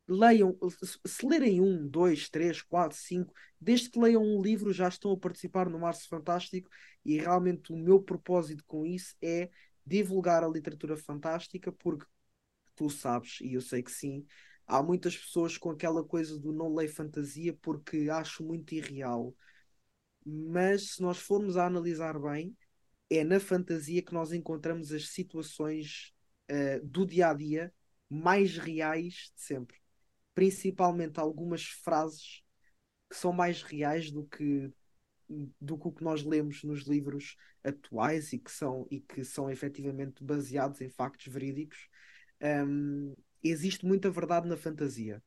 leiam, 0.07 0.57
se 1.05 1.25
lerem 1.25 1.59
um, 1.61 1.87
dois, 1.87 2.29
três, 2.29 2.61
quatro, 2.61 2.97
cinco, 2.97 3.33
desde 3.59 3.89
que 3.89 3.99
leiam 3.99 4.23
um 4.23 4.41
livro 4.41 4.71
já 4.71 4.87
estão 4.87 5.11
a 5.11 5.17
participar 5.17 5.69
no 5.69 5.79
Março 5.79 6.07
Fantástico 6.07 6.69
e 7.03 7.17
realmente 7.17 7.73
o 7.73 7.77
meu 7.77 8.01
propósito 8.01 8.63
com 8.65 8.85
isso 8.85 9.15
é 9.21 9.49
divulgar 9.85 10.43
a 10.43 10.47
literatura 10.47 10.95
fantástica 10.95 11.71
porque 11.71 12.05
tu 12.75 12.89
sabes, 12.89 13.39
e 13.41 13.53
eu 13.53 13.61
sei 13.61 13.81
que 13.81 13.91
sim, 13.91 14.25
há 14.67 14.83
muitas 14.83 15.17
pessoas 15.17 15.57
com 15.57 15.71
aquela 15.71 16.03
coisa 16.03 16.37
do 16.37 16.51
não 16.51 16.73
leio 16.73 16.93
fantasia 16.93 17.53
porque 17.61 18.09
acho 18.09 18.43
muito 18.43 18.73
irreal. 18.75 19.33
Mas 20.25 20.95
se 20.95 21.01
nós 21.01 21.19
formos 21.19 21.55
a 21.55 21.65
analisar 21.67 22.19
bem, 22.19 22.55
é 23.09 23.23
na 23.23 23.39
fantasia 23.39 24.01
que 24.01 24.13
nós 24.13 24.33
encontramos 24.33 24.91
as 24.91 25.09
situações 25.09 26.13
uh, 26.51 26.85
do 26.85 27.05
dia 27.05 27.29
a 27.29 27.33
dia 27.33 27.73
mais 28.09 28.57
reais 28.57 29.31
de 29.35 29.41
sempre 29.41 29.84
principalmente 30.35 31.19
algumas 31.19 31.63
frases 31.65 32.43
que 33.09 33.15
são 33.15 33.33
mais 33.33 33.63
reais 33.63 34.11
do 34.11 34.25
que 34.25 34.71
do 35.59 35.75
que 35.75 35.87
o 35.87 35.91
que 35.91 36.03
nós 36.03 36.23
lemos 36.23 36.63
nos 36.63 36.83
livros 36.83 37.35
atuais 37.63 38.31
e 38.31 38.37
que 38.37 38.51
são 38.51 38.85
e 38.91 38.99
que 38.99 39.23
são 39.23 39.49
efetivamente 39.49 40.23
baseados 40.23 40.81
em 40.81 40.89
factos 40.89 41.25
verídicos. 41.33 41.89
Um, 42.39 43.15
existe 43.41 43.87
muita 43.87 44.11
verdade 44.11 44.47
na 44.47 44.55
fantasia 44.55 45.23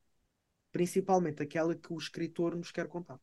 principalmente 0.71 1.41
aquela 1.41 1.75
que 1.75 1.91
o 1.91 1.97
escritor 1.97 2.55
nos 2.55 2.71
quer 2.71 2.87
contar 2.87 3.19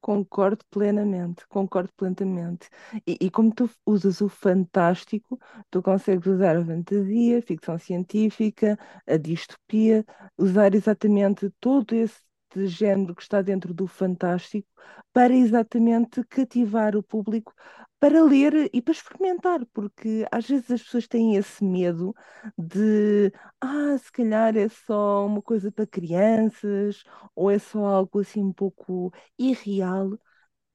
Concordo 0.00 0.64
plenamente, 0.70 1.44
concordo 1.48 1.92
plenamente. 1.96 2.68
E, 3.06 3.18
e, 3.20 3.30
como 3.30 3.52
tu 3.52 3.68
usas 3.84 4.20
o 4.20 4.28
fantástico, 4.28 5.38
tu 5.70 5.82
consegues 5.82 6.26
usar 6.26 6.56
a 6.56 6.64
fantasia, 6.64 7.38
a 7.38 7.42
ficção 7.42 7.76
científica, 7.78 8.78
a 9.06 9.16
distopia, 9.16 10.04
usar 10.38 10.74
exatamente 10.74 11.50
todo 11.60 11.94
esse 11.94 12.22
género 12.66 13.14
que 13.14 13.22
está 13.22 13.42
dentro 13.42 13.74
do 13.74 13.86
fantástico 13.88 14.68
para 15.18 15.34
exatamente 15.34 16.22
cativar 16.26 16.94
o 16.96 17.02
público 17.02 17.52
para 17.98 18.22
ler 18.22 18.70
e 18.72 18.80
para 18.80 18.92
experimentar, 18.92 19.66
porque 19.72 20.24
às 20.30 20.46
vezes 20.46 20.70
as 20.70 20.80
pessoas 20.84 21.08
têm 21.08 21.34
esse 21.34 21.64
medo 21.64 22.14
de, 22.56 23.32
ah, 23.60 23.98
se 23.98 24.12
calhar 24.12 24.56
é 24.56 24.68
só 24.68 25.26
uma 25.26 25.42
coisa 25.42 25.72
para 25.72 25.88
crianças, 25.88 27.02
ou 27.34 27.50
é 27.50 27.58
só 27.58 27.84
algo 27.84 28.20
assim 28.20 28.40
um 28.44 28.52
pouco 28.52 29.12
irreal. 29.36 30.16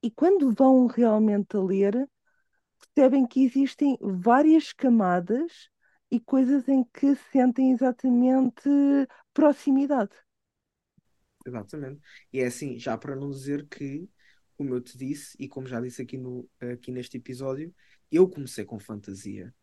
E 0.02 0.10
quando 0.10 0.52
vão 0.52 0.86
realmente 0.88 1.56
a 1.56 1.60
ler, 1.60 2.06
percebem 2.94 3.26
que 3.26 3.44
existem 3.44 3.96
várias 4.02 4.74
camadas 4.74 5.70
e 6.10 6.20
coisas 6.20 6.68
em 6.68 6.84
que 6.84 7.16
sentem 7.32 7.72
exatamente 7.72 8.68
proximidade. 9.32 10.12
Exatamente. 11.46 12.02
E 12.30 12.40
é 12.40 12.46
assim, 12.46 12.78
já 12.78 12.98
para 12.98 13.16
não 13.16 13.30
dizer 13.30 13.66
que 13.68 14.06
como 14.56 14.74
eu 14.74 14.80
te 14.80 14.96
disse, 14.96 15.36
e 15.38 15.48
como 15.48 15.66
já 15.66 15.80
disse 15.80 16.02
aqui, 16.02 16.16
no, 16.16 16.48
aqui 16.72 16.92
neste 16.92 17.16
episódio, 17.16 17.74
eu 18.10 18.28
comecei 18.28 18.64
com 18.64 18.78
fantasia. 18.78 19.54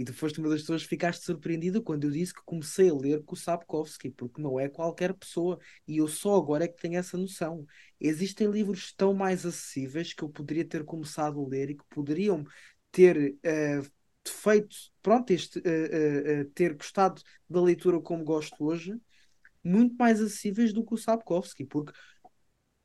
E 0.00 0.04
tu 0.04 0.14
foste 0.14 0.40
uma 0.40 0.48
das 0.48 0.62
pessoas 0.62 0.82
que 0.82 0.88
ficaste 0.88 1.22
surpreendida 1.22 1.78
quando 1.78 2.04
eu 2.04 2.10
disse 2.10 2.32
que 2.32 2.40
comecei 2.42 2.88
a 2.88 2.94
ler 2.94 3.22
com 3.22 3.34
o 3.34 3.36
Sapkowski, 3.36 4.10
porque 4.10 4.40
não 4.40 4.58
é 4.58 4.66
qualquer 4.66 5.12
pessoa. 5.12 5.58
E 5.86 5.98
eu 5.98 6.08
só 6.08 6.36
agora 6.36 6.64
é 6.64 6.68
que 6.68 6.80
tenho 6.80 6.96
essa 6.98 7.18
noção. 7.18 7.66
Existem 8.00 8.50
livros 8.50 8.94
tão 8.94 9.12
mais 9.12 9.44
acessíveis 9.44 10.14
que 10.14 10.22
eu 10.22 10.30
poderia 10.30 10.64
ter 10.64 10.84
começado 10.84 11.38
a 11.38 11.46
ler 11.46 11.68
e 11.68 11.76
que 11.76 11.84
poderiam 11.90 12.46
ter 12.90 13.36
uh, 13.44 13.90
feito, 14.26 14.74
pronto, 15.02 15.30
este, 15.32 15.58
uh, 15.58 15.62
uh, 15.62 16.44
ter 16.54 16.72
gostado 16.74 17.20
da 17.46 17.60
leitura 17.60 18.00
como 18.00 18.24
gosto 18.24 18.56
hoje, 18.64 18.98
muito 19.62 19.94
mais 19.96 20.18
acessíveis 20.18 20.72
do 20.72 20.82
que 20.82 20.94
o 20.94 20.96
Sapkowski, 20.96 21.66
porque 21.66 21.92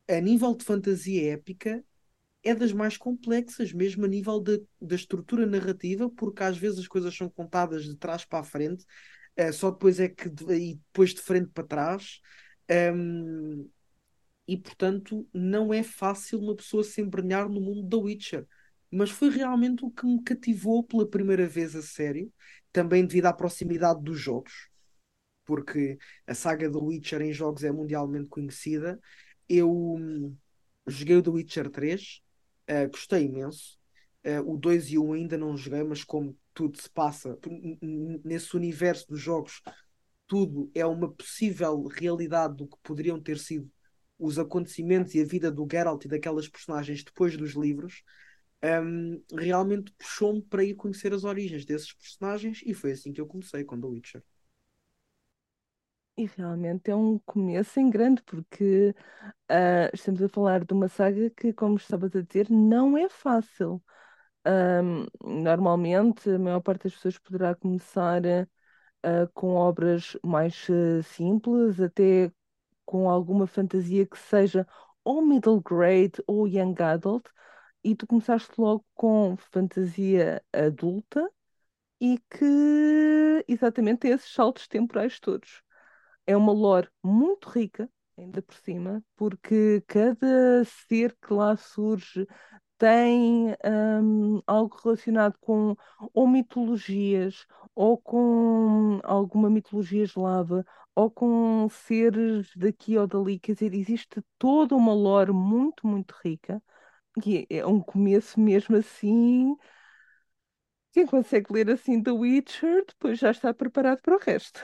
a 0.07 0.19
nível 0.19 0.55
de 0.55 0.65
fantasia 0.65 1.33
épica 1.33 1.83
é 2.43 2.53
das 2.53 2.71
mais 2.71 2.95
complexas, 2.95 3.73
mesmo 3.73 4.05
a 4.05 4.07
nível 4.07 4.39
da 4.39 4.95
estrutura 4.95 5.45
narrativa, 5.45 6.09
porque 6.09 6.43
às 6.43 6.57
vezes 6.57 6.79
as 6.79 6.87
coisas 6.87 7.15
são 7.15 7.29
contadas 7.29 7.85
de 7.85 7.95
trás 7.95 8.23
para 8.23 8.39
a 8.39 8.43
frente, 8.43 8.85
uh, 9.39 9.51
só 9.51 9.71
depois 9.71 9.99
é 9.99 10.07
que 10.07 10.29
de, 10.29 10.43
e 10.53 10.75
depois 10.75 11.13
de 11.13 11.21
frente 11.21 11.49
para 11.51 11.65
trás. 11.65 12.21
Um, 12.69 13.69
e 14.47 14.57
portanto 14.57 15.27
não 15.33 15.73
é 15.73 15.83
fácil 15.83 16.39
uma 16.39 16.55
pessoa 16.55 16.83
se 16.83 17.01
embrenhar 17.01 17.49
no 17.49 17.59
mundo 17.59 17.83
da 17.83 17.97
Witcher. 17.97 18.45
Mas 18.91 19.09
foi 19.09 19.29
realmente 19.29 19.83
o 19.83 19.89
que 19.89 20.05
me 20.05 20.23
cativou 20.23 20.83
pela 20.83 21.09
primeira 21.09 21.47
vez 21.47 21.75
a 21.75 21.81
sério, 21.81 22.31
também 22.71 23.05
devido 23.05 23.25
à 23.25 23.33
proximidade 23.33 24.01
dos 24.01 24.19
jogos, 24.19 24.69
porque 25.43 25.97
a 26.27 26.33
saga 26.33 26.69
do 26.69 26.83
Witcher 26.85 27.21
em 27.21 27.33
jogos 27.33 27.63
é 27.63 27.71
mundialmente 27.71 28.29
conhecida. 28.29 28.99
Eu 29.47 29.71
hum, 29.71 30.35
joguei 30.87 31.17
o 31.17 31.21
The 31.23 31.29
Witcher 31.29 31.69
3, 31.69 32.21
Uh, 32.69 32.89
gostei 32.89 33.25
imenso. 33.25 33.77
Uh, 34.25 34.53
o 34.53 34.57
2 34.57 34.89
e 34.89 34.97
o 34.97 35.05
1 35.05 35.13
ainda 35.13 35.37
não 35.37 35.55
joguei, 35.55 35.83
mas 35.83 36.03
como 36.03 36.35
tudo 36.53 36.81
se 36.81 36.89
passa 36.89 37.37
nesse 38.23 38.55
universo 38.55 39.07
dos 39.07 39.19
jogos, 39.19 39.61
tudo 40.25 40.71
é 40.73 40.85
uma 40.85 41.11
possível 41.11 41.83
realidade 41.83 42.55
do 42.55 42.67
que 42.67 42.77
poderiam 42.81 43.21
ter 43.21 43.37
sido 43.37 43.69
os 44.17 44.39
acontecimentos 44.39 45.13
e 45.13 45.21
a 45.21 45.25
vida 45.25 45.51
do 45.51 45.67
Geralt 45.69 46.05
e 46.05 46.07
daquelas 46.07 46.47
personagens 46.47 47.03
depois 47.03 47.37
dos 47.37 47.51
livros. 47.51 48.03
Um, 48.63 49.21
realmente 49.37 49.91
puxou-me 49.91 50.41
para 50.41 50.63
ir 50.63 50.73
conhecer 50.73 51.13
as 51.13 51.23
origens 51.23 51.65
desses 51.65 51.93
personagens 51.93 52.61
e 52.65 52.73
foi 52.73 52.93
assim 52.93 53.13
que 53.13 53.21
eu 53.21 53.27
comecei 53.27 53.63
com 53.63 53.79
The 53.79 53.85
Witcher. 53.85 54.23
E 56.17 56.25
realmente 56.25 56.89
é 56.91 56.95
um 56.95 57.19
começo 57.19 57.79
em 57.79 57.89
grande, 57.89 58.21
porque 58.23 58.95
uh, 59.51 59.89
estamos 59.93 60.21
a 60.21 60.29
falar 60.29 60.63
de 60.65 60.73
uma 60.73 60.87
saga 60.89 61.29
que, 61.31 61.53
como 61.53 61.77
estavas 61.77 62.15
a 62.15 62.21
dizer, 62.21 62.49
não 62.49 62.97
é 62.97 63.09
fácil. 63.09 63.83
Normalmente, 65.23 66.29
a 66.29 66.39
maior 66.39 66.61
parte 66.61 66.83
das 66.83 66.93
pessoas 66.93 67.17
poderá 67.17 67.55
começar 67.55 68.21
uh, 68.25 69.29
com 69.33 69.55
obras 69.55 70.17
mais 70.23 70.67
uh, 70.69 71.03
simples, 71.03 71.79
até 71.79 72.31
com 72.85 73.09
alguma 73.09 73.47
fantasia 73.47 74.05
que 74.05 74.17
seja 74.17 74.67
ou 75.03 75.21
middle 75.25 75.61
grade 75.61 76.13
ou 76.27 76.47
young 76.47 76.75
adult, 76.81 77.25
e 77.83 77.95
tu 77.95 78.07
começaste 78.07 78.53
logo 78.59 78.85
com 78.95 79.37
fantasia 79.37 80.43
adulta 80.53 81.29
e 82.01 82.19
que 82.29 83.45
exatamente 83.47 83.99
tem 84.01 84.11
esses 84.11 84.31
saltos 84.33 84.67
temporais 84.67 85.19
todos 85.19 85.64
é 86.27 86.35
uma 86.37 86.51
lore 86.53 86.89
muito 87.03 87.49
rica, 87.49 87.89
ainda 88.17 88.41
por 88.41 88.55
cima, 88.55 89.03
porque 89.15 89.81
cada 89.87 90.63
ser 90.65 91.15
que 91.21 91.33
lá 91.33 91.55
surge 91.57 92.27
tem 92.77 93.55
um, 94.03 94.41
algo 94.47 94.77
relacionado 94.83 95.37
com 95.39 95.75
ou 96.13 96.27
mitologias, 96.27 97.45
ou 97.75 97.97
com 97.97 98.99
alguma 99.03 99.49
mitologia 99.49 100.03
eslava, 100.03 100.65
ou 100.95 101.09
com 101.11 101.67
seres 101.69 102.49
daqui 102.55 102.97
ou 102.97 103.07
dali. 103.07 103.39
Quer 103.39 103.53
dizer, 103.53 103.73
existe 103.73 104.21
toda 104.37 104.75
uma 104.75 104.93
lore 104.93 105.31
muito, 105.33 105.87
muito 105.87 106.13
rica, 106.23 106.61
e 107.25 107.47
é 107.49 107.65
um 107.67 107.81
começo 107.81 108.39
mesmo 108.39 108.75
assim. 108.77 109.55
Quem 110.91 111.05
consegue 111.05 111.53
ler 111.53 111.69
assim 111.69 112.01
The 112.01 112.09
Witcher, 112.11 112.85
depois 112.87 113.19
já 113.19 113.29
está 113.31 113.53
preparado 113.53 114.01
para 114.01 114.15
o 114.15 114.19
resto. 114.19 114.59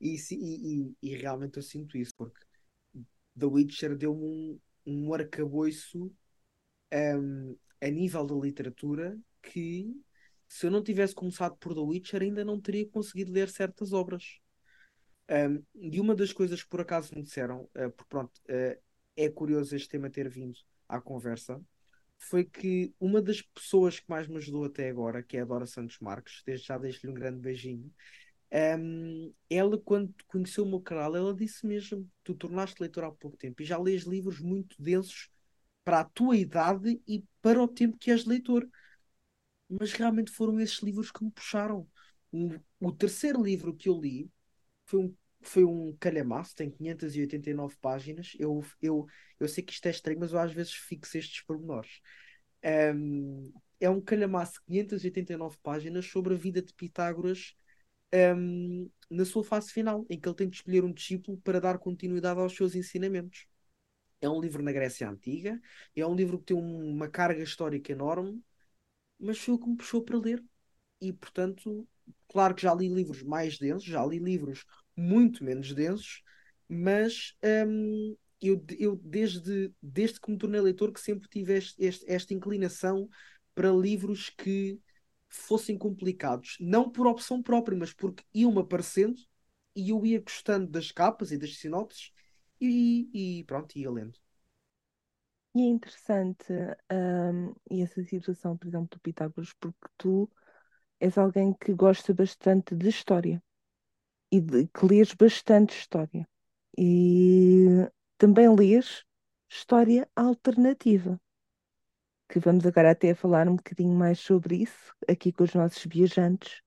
E, 0.00 0.16
e, 0.30 0.96
e, 1.02 1.16
realmente 1.16 1.56
eu 1.56 1.62
sinto 1.62 1.96
isso, 1.96 2.14
porque 2.16 2.40
The 3.38 3.46
Witcher 3.46 3.96
deu-me 3.96 4.24
um, 4.24 4.60
um 4.86 5.14
arcabouço 5.14 6.12
um, 6.92 7.56
a 7.80 7.88
nível 7.88 8.26
da 8.26 8.34
literatura 8.34 9.18
que 9.42 9.94
se 10.46 10.66
eu 10.66 10.70
não 10.70 10.82
tivesse 10.82 11.14
começado 11.14 11.56
por 11.58 11.74
The 11.74 11.80
Witcher 11.80 12.22
ainda 12.22 12.44
não 12.44 12.60
teria 12.60 12.88
conseguido 12.88 13.32
ler 13.32 13.48
certas 13.48 13.92
obras. 13.92 14.40
Um, 15.30 15.62
e 15.74 16.00
uma 16.00 16.14
das 16.14 16.32
coisas 16.32 16.62
que 16.62 16.70
por 16.70 16.80
acaso 16.80 17.14
me 17.14 17.22
disseram, 17.22 17.64
uh, 17.76 17.90
porque 17.90 18.08
pronto, 18.08 18.32
uh, 18.48 18.80
é 19.14 19.28
curioso 19.28 19.76
este 19.76 19.88
tema 19.90 20.08
ter 20.08 20.28
vindo 20.28 20.58
à 20.88 21.00
conversa, 21.00 21.62
foi 22.18 22.44
que 22.44 22.94
uma 22.98 23.20
das 23.20 23.42
pessoas 23.42 24.00
que 24.00 24.08
mais 24.08 24.26
me 24.26 24.36
ajudou 24.38 24.64
até 24.64 24.88
agora, 24.88 25.22
que 25.22 25.36
é 25.36 25.42
a 25.42 25.44
Dora 25.44 25.66
Santos 25.66 25.98
Marques, 26.00 26.42
desde 26.44 26.66
já 26.66 26.78
deixo-lhe 26.78 27.12
um 27.12 27.14
grande 27.14 27.40
beijinho, 27.40 27.92
um, 28.52 29.32
ela, 29.50 29.78
quando 29.78 30.14
conheceu 30.26 30.64
o 30.64 30.68
meu 30.68 30.80
canal, 30.80 31.14
ela 31.14 31.34
disse 31.34 31.66
mesmo: 31.66 32.08
Tu 32.24 32.34
tornaste 32.34 32.80
leitor 32.80 33.04
há 33.04 33.10
pouco 33.12 33.36
tempo 33.36 33.62
e 33.62 33.64
já 33.64 33.78
lês 33.78 34.02
livros 34.04 34.40
muito 34.40 34.80
densos 34.80 35.28
para 35.84 36.00
a 36.00 36.04
tua 36.04 36.36
idade 36.36 37.00
e 37.06 37.24
para 37.42 37.62
o 37.62 37.68
tempo 37.68 37.98
que 37.98 38.10
és 38.10 38.24
leitor. 38.24 38.68
Mas 39.68 39.92
realmente 39.92 40.30
foram 40.30 40.58
esses 40.60 40.78
livros 40.78 41.10
que 41.10 41.22
me 41.24 41.30
puxaram. 41.30 41.86
Um, 42.32 42.58
o 42.80 42.92
terceiro 42.92 43.42
livro 43.42 43.74
que 43.74 43.88
eu 43.88 43.98
li 44.00 44.30
foi 44.86 45.00
um, 45.00 45.16
foi 45.42 45.64
um 45.64 45.96
calhamaço, 45.98 46.54
tem 46.54 46.70
589 46.70 47.76
páginas. 47.80 48.34
Eu, 48.38 48.64
eu, 48.80 49.06
eu 49.38 49.48
sei 49.48 49.62
que 49.64 49.72
isto 49.72 49.86
é 49.86 49.90
estranho, 49.90 50.20
mas 50.20 50.32
eu 50.32 50.38
às 50.38 50.52
vezes 50.52 50.72
fixo 50.74 51.18
estes 51.18 51.42
pormenores. 51.42 52.00
Um, 52.94 53.52
é 53.80 53.88
um 53.88 54.00
calhamaço 54.00 54.54
de 54.54 54.60
589 54.66 55.58
páginas 55.62 56.06
sobre 56.06 56.34
a 56.34 56.36
vida 56.36 56.62
de 56.62 56.72
Pitágoras 56.74 57.54
um, 58.14 58.90
na 59.10 59.24
sua 59.24 59.44
fase 59.44 59.72
final, 59.72 60.04
em 60.08 60.18
que 60.18 60.28
ele 60.28 60.36
tem 60.36 60.48
de 60.48 60.56
escolher 60.56 60.84
um 60.84 60.92
discípulo 60.92 61.38
para 61.38 61.60
dar 61.60 61.78
continuidade 61.78 62.40
aos 62.40 62.54
seus 62.54 62.74
ensinamentos. 62.74 63.46
É 64.20 64.28
um 64.28 64.40
livro 64.40 64.62
na 64.62 64.72
Grécia 64.72 65.08
Antiga, 65.08 65.60
é 65.94 66.06
um 66.06 66.14
livro 66.14 66.38
que 66.38 66.46
tem 66.46 66.56
uma 66.56 67.08
carga 67.08 67.42
histórica 67.42 67.92
enorme, 67.92 68.42
mas 69.18 69.38
foi 69.38 69.54
o 69.54 69.58
que 69.58 69.68
me 69.68 69.76
puxou 69.76 70.02
para 70.02 70.18
ler. 70.18 70.44
E, 71.00 71.12
portanto, 71.12 71.86
claro 72.28 72.54
que 72.54 72.62
já 72.62 72.74
li 72.74 72.88
livros 72.88 73.22
mais 73.22 73.58
densos, 73.58 73.84
já 73.84 74.04
li 74.04 74.18
livros 74.18 74.64
muito 74.96 75.44
menos 75.44 75.72
densos, 75.72 76.22
mas 76.68 77.36
um, 77.66 78.16
eu, 78.40 78.64
eu 78.78 78.96
desde, 78.96 79.72
desde 79.82 80.20
que 80.20 80.30
me 80.30 80.38
tornei 80.38 80.60
leitor 80.60 80.92
que 80.92 81.00
sempre 81.00 81.28
tive 81.28 81.56
este, 81.56 81.82
este, 81.82 82.04
esta 82.10 82.34
inclinação 82.34 83.08
para 83.54 83.70
livros 83.70 84.30
que 84.30 84.80
fossem 85.28 85.76
complicados, 85.78 86.56
não 86.60 86.90
por 86.90 87.06
opção 87.06 87.42
própria, 87.42 87.76
mas 87.76 87.92
porque 87.92 88.24
iam 88.34 88.58
aparecendo 88.58 89.20
e 89.74 89.90
eu 89.90 90.04
ia 90.04 90.20
gostando 90.20 90.66
das 90.70 90.90
capas 90.90 91.32
e 91.32 91.38
das 91.38 91.56
sinopses 91.58 92.12
e, 92.60 93.40
e 93.40 93.44
pronto, 93.44 93.76
ia 93.78 93.90
lendo. 93.90 94.18
E 95.54 95.60
é 95.62 95.64
interessante 95.66 96.52
um, 96.92 97.54
essa 97.82 98.02
situação, 98.04 98.56
por 98.56 98.68
exemplo, 98.68 98.88
do 98.90 99.00
Pitágoras, 99.00 99.52
porque 99.54 99.88
tu 99.96 100.30
és 101.00 101.16
alguém 101.18 101.54
que 101.54 101.72
gosta 101.74 102.14
bastante 102.14 102.74
de 102.74 102.88
história 102.88 103.42
e 104.30 104.40
de, 104.40 104.66
que 104.68 104.86
lês 104.86 105.14
bastante 105.14 105.76
história 105.78 106.28
e 106.76 107.66
também 108.18 108.48
lês 108.54 109.04
história 109.48 110.08
alternativa 110.14 111.20
que 112.28 112.38
vamos 112.38 112.66
agora 112.66 112.90
até 112.90 113.14
falar 113.14 113.48
um 113.48 113.56
bocadinho 113.56 113.94
mais 113.94 114.18
sobre 114.20 114.56
isso, 114.62 114.94
aqui 115.08 115.32
com 115.32 115.44
os 115.44 115.54
nossos 115.54 115.84
viajantes, 115.84 116.60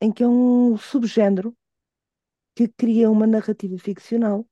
em 0.00 0.12
que 0.12 0.22
é 0.22 0.28
um 0.28 0.76
subgénero 0.76 1.56
que 2.54 2.68
cria 2.68 3.10
uma 3.10 3.26
narrativa 3.26 3.78
ficcional 3.78 4.46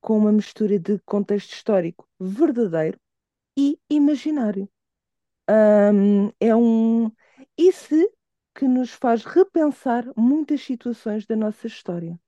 com 0.00 0.18
uma 0.18 0.32
mistura 0.32 0.78
de 0.78 0.98
contexto 1.06 1.52
histórico 1.54 2.08
verdadeiro 2.18 2.98
e 3.56 3.78
imaginário. 3.88 4.68
Um, 5.48 6.28
é 6.40 6.54
um 6.56 7.10
isso 7.56 7.94
que 8.54 8.66
nos 8.66 8.90
faz 8.92 9.24
repensar 9.24 10.04
muitas 10.16 10.62
situações 10.62 11.26
da 11.26 11.36
nossa 11.36 11.66
história. 11.66 12.18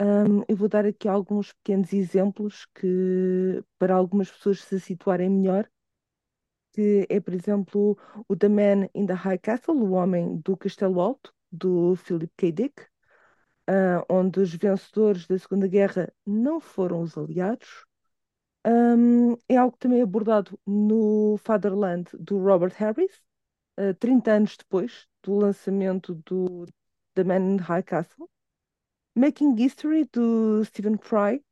Um, 0.00 0.42
eu 0.48 0.56
vou 0.56 0.68
dar 0.68 0.84
aqui 0.84 1.08
alguns 1.08 1.52
pequenos 1.52 1.92
exemplos 1.92 2.66
que 2.74 3.62
para 3.78 3.94
algumas 3.94 4.30
pessoas 4.30 4.60
se 4.60 4.80
situarem 4.80 5.30
melhor 5.30 5.68
que 6.72 7.06
é, 7.08 7.20
por 7.20 7.34
exemplo, 7.34 7.98
o 8.28 8.36
The 8.36 8.48
Man 8.48 8.88
in 8.94 9.06
the 9.06 9.14
High 9.14 9.38
Castle, 9.38 9.76
o 9.76 9.92
Homem 9.92 10.38
do 10.38 10.56
Castelo 10.56 11.00
Alto, 11.00 11.32
do 11.50 11.94
Philip 11.96 12.32
K. 12.36 12.52
Dick, 12.52 12.82
uh, 13.68 14.04
onde 14.08 14.40
os 14.40 14.54
vencedores 14.54 15.26
da 15.26 15.38
Segunda 15.38 15.66
Guerra 15.68 16.12
não 16.26 16.60
foram 16.60 17.02
os 17.02 17.16
aliados. 17.16 17.84
Um, 18.66 19.36
é 19.48 19.56
algo 19.56 19.76
também 19.76 20.02
abordado 20.02 20.58
no 20.66 21.36
Fatherland 21.38 22.08
do 22.18 22.38
Robert 22.38 22.74
Harris, 22.76 23.12
uh, 23.78 23.94
30 23.98 24.32
anos 24.32 24.56
depois 24.56 25.06
do 25.22 25.36
lançamento 25.36 26.14
do 26.26 26.66
The 27.14 27.24
Man 27.24 27.54
in 27.54 27.56
the 27.58 27.64
High 27.64 27.82
Castle. 27.82 28.28
Making 29.14 29.56
History, 29.56 30.08
do 30.10 30.64
Stephen 30.64 30.96
Fry, 30.96 31.44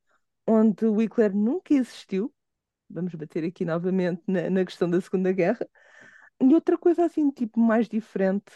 onde 0.46 0.86
o 0.86 0.96
Hitler 0.98 1.34
nunca 1.34 1.74
existiu. 1.74 2.32
Vamos 2.90 3.14
bater 3.14 3.44
aqui 3.44 3.64
novamente 3.64 4.22
na, 4.26 4.50
na 4.50 4.64
questão 4.64 4.90
da 4.90 5.00
Segunda 5.00 5.32
Guerra. 5.32 5.66
E 6.40 6.54
outra 6.54 6.76
coisa 6.78 7.04
assim, 7.04 7.30
tipo, 7.30 7.60
mais 7.60 7.88
diferente, 7.88 8.52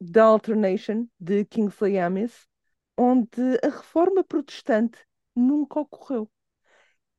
da 0.00 0.24
Alternation, 0.24 1.06
de 1.18 1.44
Kingsley 1.44 1.98
Amis, 1.98 2.48
onde 2.96 3.58
a 3.62 3.68
reforma 3.68 4.24
protestante 4.24 4.98
nunca 5.34 5.80
ocorreu. 5.80 6.30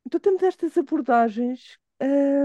Então 0.05 0.19
temos 0.19 0.43
estas 0.43 0.77
abordagens 0.77 1.77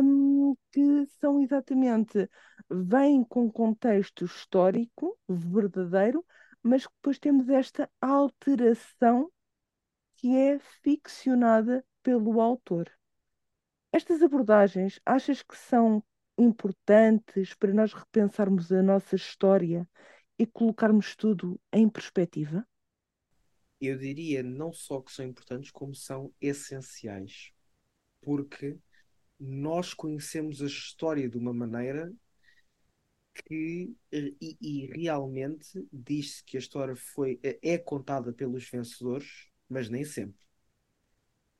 hum, 0.02 0.54
que 0.72 1.06
são 1.20 1.40
exatamente, 1.40 2.28
vêm 2.70 3.24
com 3.24 3.50
contexto 3.50 4.24
histórico, 4.24 5.18
verdadeiro, 5.28 6.24
mas 6.62 6.82
depois 6.82 7.18
temos 7.18 7.48
esta 7.48 7.90
alteração 8.00 9.30
que 10.16 10.36
é 10.36 10.58
ficcionada 10.82 11.84
pelo 12.02 12.40
autor. 12.40 12.90
Estas 13.92 14.22
abordagens 14.22 14.98
achas 15.04 15.42
que 15.42 15.54
são 15.54 16.02
importantes 16.38 17.52
para 17.54 17.74
nós 17.74 17.92
repensarmos 17.92 18.72
a 18.72 18.82
nossa 18.82 19.16
história 19.16 19.86
e 20.38 20.46
colocarmos 20.46 21.14
tudo 21.14 21.60
em 21.70 21.86
perspectiva? 21.90 22.66
Eu 23.78 23.98
diria 23.98 24.42
não 24.42 24.72
só 24.72 25.00
que 25.02 25.12
são 25.12 25.26
importantes, 25.26 25.70
como 25.70 25.94
são 25.94 26.32
essenciais. 26.40 27.52
Porque 28.22 28.78
nós 29.38 29.92
conhecemos 29.92 30.62
a 30.62 30.66
história 30.66 31.28
de 31.28 31.36
uma 31.36 31.52
maneira 31.52 32.10
que 33.44 33.94
e, 34.10 34.56
e 34.60 34.86
realmente 34.86 35.86
diz-se 35.92 36.42
que 36.44 36.56
a 36.56 36.60
história 36.60 36.96
foi 36.96 37.38
é 37.42 37.76
contada 37.76 38.32
pelos 38.32 38.68
vencedores, 38.70 39.50
mas 39.68 39.88
nem 39.90 40.04
sempre. 40.04 40.40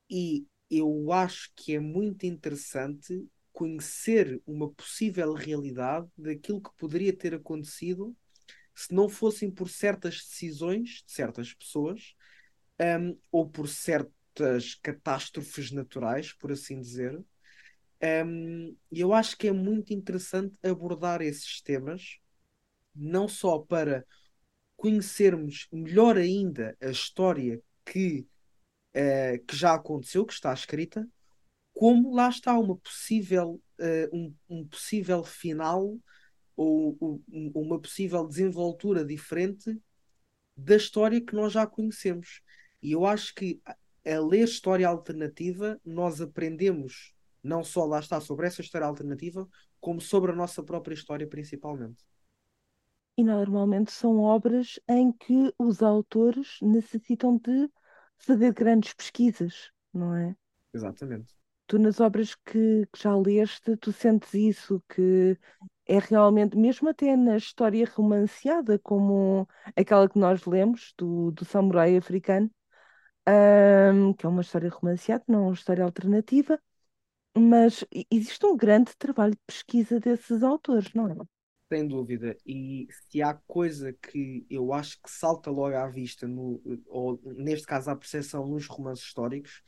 E 0.09 0.47
eu 0.73 1.13
acho 1.13 1.53
que 1.55 1.75
é 1.75 1.81
muito 1.81 2.25
interessante 2.25 3.27
conhecer 3.53 4.41
uma 4.47 4.73
possível 4.73 5.35
realidade 5.35 6.09
daquilo 6.17 6.63
que 6.63 6.71
poderia 6.79 7.15
ter 7.15 7.35
acontecido 7.35 8.17
se 8.75 8.95
não 8.95 9.09
fossem 9.09 9.51
por 9.51 9.69
certas 9.69 10.17
decisões 10.17 11.05
de 11.07 11.13
certas 11.13 11.53
pessoas 11.53 12.15
um, 12.81 13.19
ou 13.31 13.49
por 13.49 13.69
certas 13.69 14.75
catástrofes 14.77 15.71
naturais, 15.71 16.33
por 16.33 16.51
assim 16.51 16.81
dizer. 16.81 17.23
Um, 18.03 18.75
eu 18.91 19.13
acho 19.13 19.37
que 19.37 19.49
é 19.49 19.53
muito 19.53 19.93
interessante 19.93 20.55
abordar 20.63 21.21
esses 21.21 21.61
temas, 21.61 22.19
não 22.95 23.29
só 23.29 23.59
para 23.59 24.05
conhecermos 24.75 25.69
melhor 25.71 26.17
ainda 26.17 26.77
a 26.81 26.89
história 26.89 27.63
que, 27.85 28.27
uh, 28.97 29.45
que 29.47 29.57
já 29.57 29.75
aconteceu, 29.75 30.25
que 30.25 30.33
está 30.33 30.53
escrita, 30.53 31.09
como 31.73 32.15
lá 32.15 32.29
está 32.29 32.59
uma 32.59 32.77
possível, 32.77 33.61
uh, 33.81 34.17
um, 34.17 34.35
um 34.49 34.67
possível 34.67 35.25
final 35.25 35.99
ou, 36.57 36.97
ou 37.01 37.23
uma 37.55 37.81
possível 37.81 38.27
desenvoltura 38.27 39.05
diferente 39.05 39.81
da 40.57 40.77
história 40.77 41.21
que 41.21 41.35
nós 41.35 41.53
já 41.53 41.67
conhecemos. 41.67 42.43
E 42.83 42.93
eu 42.93 43.07
acho 43.07 43.35
que 43.35 43.61
a 44.05 44.19
ler 44.21 44.45
história 44.45 44.87
alternativa, 44.87 45.81
nós 45.85 46.21
aprendemos 46.21 47.15
não 47.43 47.65
só 47.65 47.85
lá 47.85 47.99
está 47.99 48.21
sobre 48.21 48.47
essa 48.47 48.61
história 48.61 48.87
alternativa, 48.87 49.49
como 49.81 50.01
sobre 50.01 50.31
a 50.31 50.35
nossa 50.35 50.63
própria 50.63 50.95
história, 50.95 51.27
principalmente. 51.27 52.05
E 53.19 53.25
normalmente 53.25 53.91
são 53.91 54.21
obras 54.21 54.79
em 54.89 55.13
que 55.13 55.53
os 55.59 55.83
autores 55.83 56.59
necessitam 56.63 57.37
de 57.37 57.69
fazer 58.27 58.53
grandes 58.53 58.93
pesquisas, 58.95 59.71
não 59.93 60.15
é? 60.15 60.37
Exatamente. 60.75 61.35
Tu, 61.67 61.79
nas 61.79 62.01
obras 62.01 62.35
que, 62.35 62.87
que 62.93 63.03
já 63.03 63.17
leste, 63.17 63.77
tu 63.79 63.93
sentes 63.93 64.35
isso, 64.35 64.83
que 64.89 65.39
é 65.87 65.99
realmente, 65.99 66.57
mesmo 66.57 66.89
até 66.89 67.17
na 67.17 67.37
história 67.37 67.87
romanceada, 67.87 68.79
como 68.79 69.49
aquela 69.77 70.09
que 70.09 70.19
nós 70.19 70.45
lemos, 70.45 70.93
do, 70.99 71.31
do 71.31 71.45
samurai 71.45 71.97
africano, 71.97 72.51
um, 73.29 74.13
que 74.15 74.27
é 74.27 74.29
uma 74.29 74.43
história 74.43 74.71
romanceada, 74.71 75.25
não 75.29 75.45
uma 75.45 75.55
história 75.55 75.85
alternativa, 75.85 76.61
mas 77.37 77.85
existe 78.11 78.45
um 78.47 78.57
grande 78.57 78.97
trabalho 78.99 79.33
de 79.35 79.41
pesquisa 79.47 80.01
desses 80.01 80.43
autores, 80.43 80.93
não 80.95 81.09
é? 81.11 81.17
Sem 81.73 81.89
dúvida. 81.89 82.37
E 82.47 82.87
se 83.09 83.23
há 83.23 83.33
coisa 83.33 83.95
que 83.95 84.45
eu 84.51 84.75
acho 84.75 85.01
que 85.01 85.11
salta 85.11 85.51
logo 85.51 85.75
à 85.75 85.89
vista, 85.89 86.29
no, 86.29 86.61
ou 86.87 87.19
neste 87.25 87.67
caso 87.67 87.89
à 87.89 87.97
percepção 87.97 88.47
nos 88.47 88.67
romances 88.67 89.07
históricos, 89.07 89.63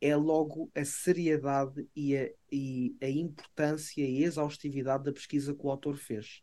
é 0.00 0.16
logo 0.16 0.70
a 0.74 0.82
seriedade 0.82 1.86
e 1.94 2.16
a, 2.16 2.30
e 2.50 2.96
a 3.02 3.08
importância 3.10 4.00
e 4.00 4.24
a 4.24 4.26
exaustividade 4.26 5.04
da 5.04 5.12
pesquisa 5.12 5.54
que 5.54 5.60
o 5.62 5.68
autor 5.68 5.98
fez. 5.98 6.40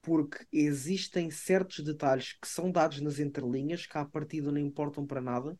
Porque 0.00 0.46
existem 0.52 1.32
certos 1.32 1.80
detalhes 1.80 2.34
que 2.34 2.46
são 2.46 2.70
dados 2.70 3.00
nas 3.00 3.18
entrelinhas 3.18 3.86
que 3.86 3.98
à 3.98 4.04
partida 4.04 4.52
não 4.52 4.60
importam 4.60 5.04
para 5.04 5.20
nada, 5.20 5.58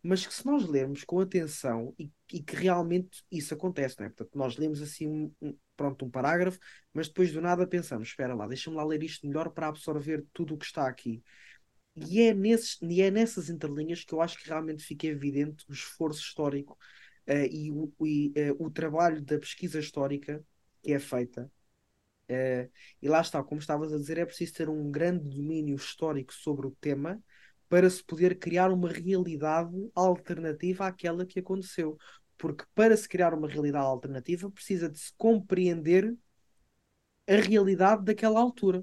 mas 0.00 0.24
que 0.24 0.32
se 0.32 0.46
nós 0.46 0.68
lermos 0.68 1.02
com 1.02 1.18
atenção 1.18 1.92
e, 1.98 2.08
e 2.32 2.40
que 2.40 2.54
realmente 2.54 3.24
isso 3.28 3.54
acontece, 3.54 3.98
não 3.98 4.06
é? 4.06 4.08
Portanto, 4.08 4.38
nós 4.38 4.56
lemos 4.56 4.80
assim 4.80 5.08
um, 5.42 5.56
pronto, 5.80 6.04
um 6.04 6.10
parágrafo, 6.10 6.58
mas 6.92 7.08
depois 7.08 7.32
do 7.32 7.40
nada 7.40 7.66
pensamos, 7.66 8.08
espera 8.08 8.34
lá, 8.34 8.46
deixa-me 8.46 8.76
lá 8.76 8.84
ler 8.84 9.02
isto 9.02 9.26
melhor 9.26 9.48
para 9.48 9.68
absorver 9.68 10.26
tudo 10.30 10.54
o 10.54 10.58
que 10.58 10.66
está 10.66 10.86
aqui. 10.86 11.22
E 11.96 12.20
é, 12.20 12.34
nesses, 12.34 12.76
e 12.82 13.00
é 13.00 13.10
nessas 13.10 13.48
entrelinhas 13.48 14.04
que 14.04 14.12
eu 14.12 14.20
acho 14.20 14.38
que 14.38 14.46
realmente 14.46 14.84
fica 14.84 15.06
evidente 15.06 15.64
o 15.70 15.72
esforço 15.72 16.20
histórico 16.20 16.76
uh, 17.26 17.32
e, 17.50 17.72
o, 17.72 17.90
e 18.06 18.28
uh, 18.28 18.62
o 18.62 18.70
trabalho 18.70 19.22
da 19.22 19.38
pesquisa 19.38 19.78
histórica 19.80 20.44
que 20.82 20.92
é 20.92 20.98
feita. 20.98 21.50
Uh, 22.30 22.70
e 23.00 23.08
lá 23.08 23.22
está, 23.22 23.42
como 23.42 23.58
estavas 23.58 23.90
a 23.90 23.96
dizer, 23.96 24.18
é 24.18 24.26
preciso 24.26 24.52
ter 24.52 24.68
um 24.68 24.90
grande 24.90 25.30
domínio 25.30 25.76
histórico 25.76 26.34
sobre 26.34 26.66
o 26.66 26.76
tema 26.78 27.18
para 27.70 27.88
se 27.88 28.04
poder 28.04 28.38
criar 28.38 28.70
uma 28.70 28.90
realidade 28.90 29.74
alternativa 29.94 30.86
àquela 30.86 31.24
que 31.24 31.40
aconteceu. 31.40 31.96
Porque 32.40 32.64
para 32.74 32.96
se 32.96 33.06
criar 33.06 33.34
uma 33.34 33.46
realidade 33.46 33.84
alternativa 33.84 34.50
precisa 34.50 34.88
de 34.88 34.98
se 34.98 35.12
compreender 35.18 36.16
a 37.28 37.34
realidade 37.34 38.02
daquela 38.02 38.40
altura. 38.40 38.80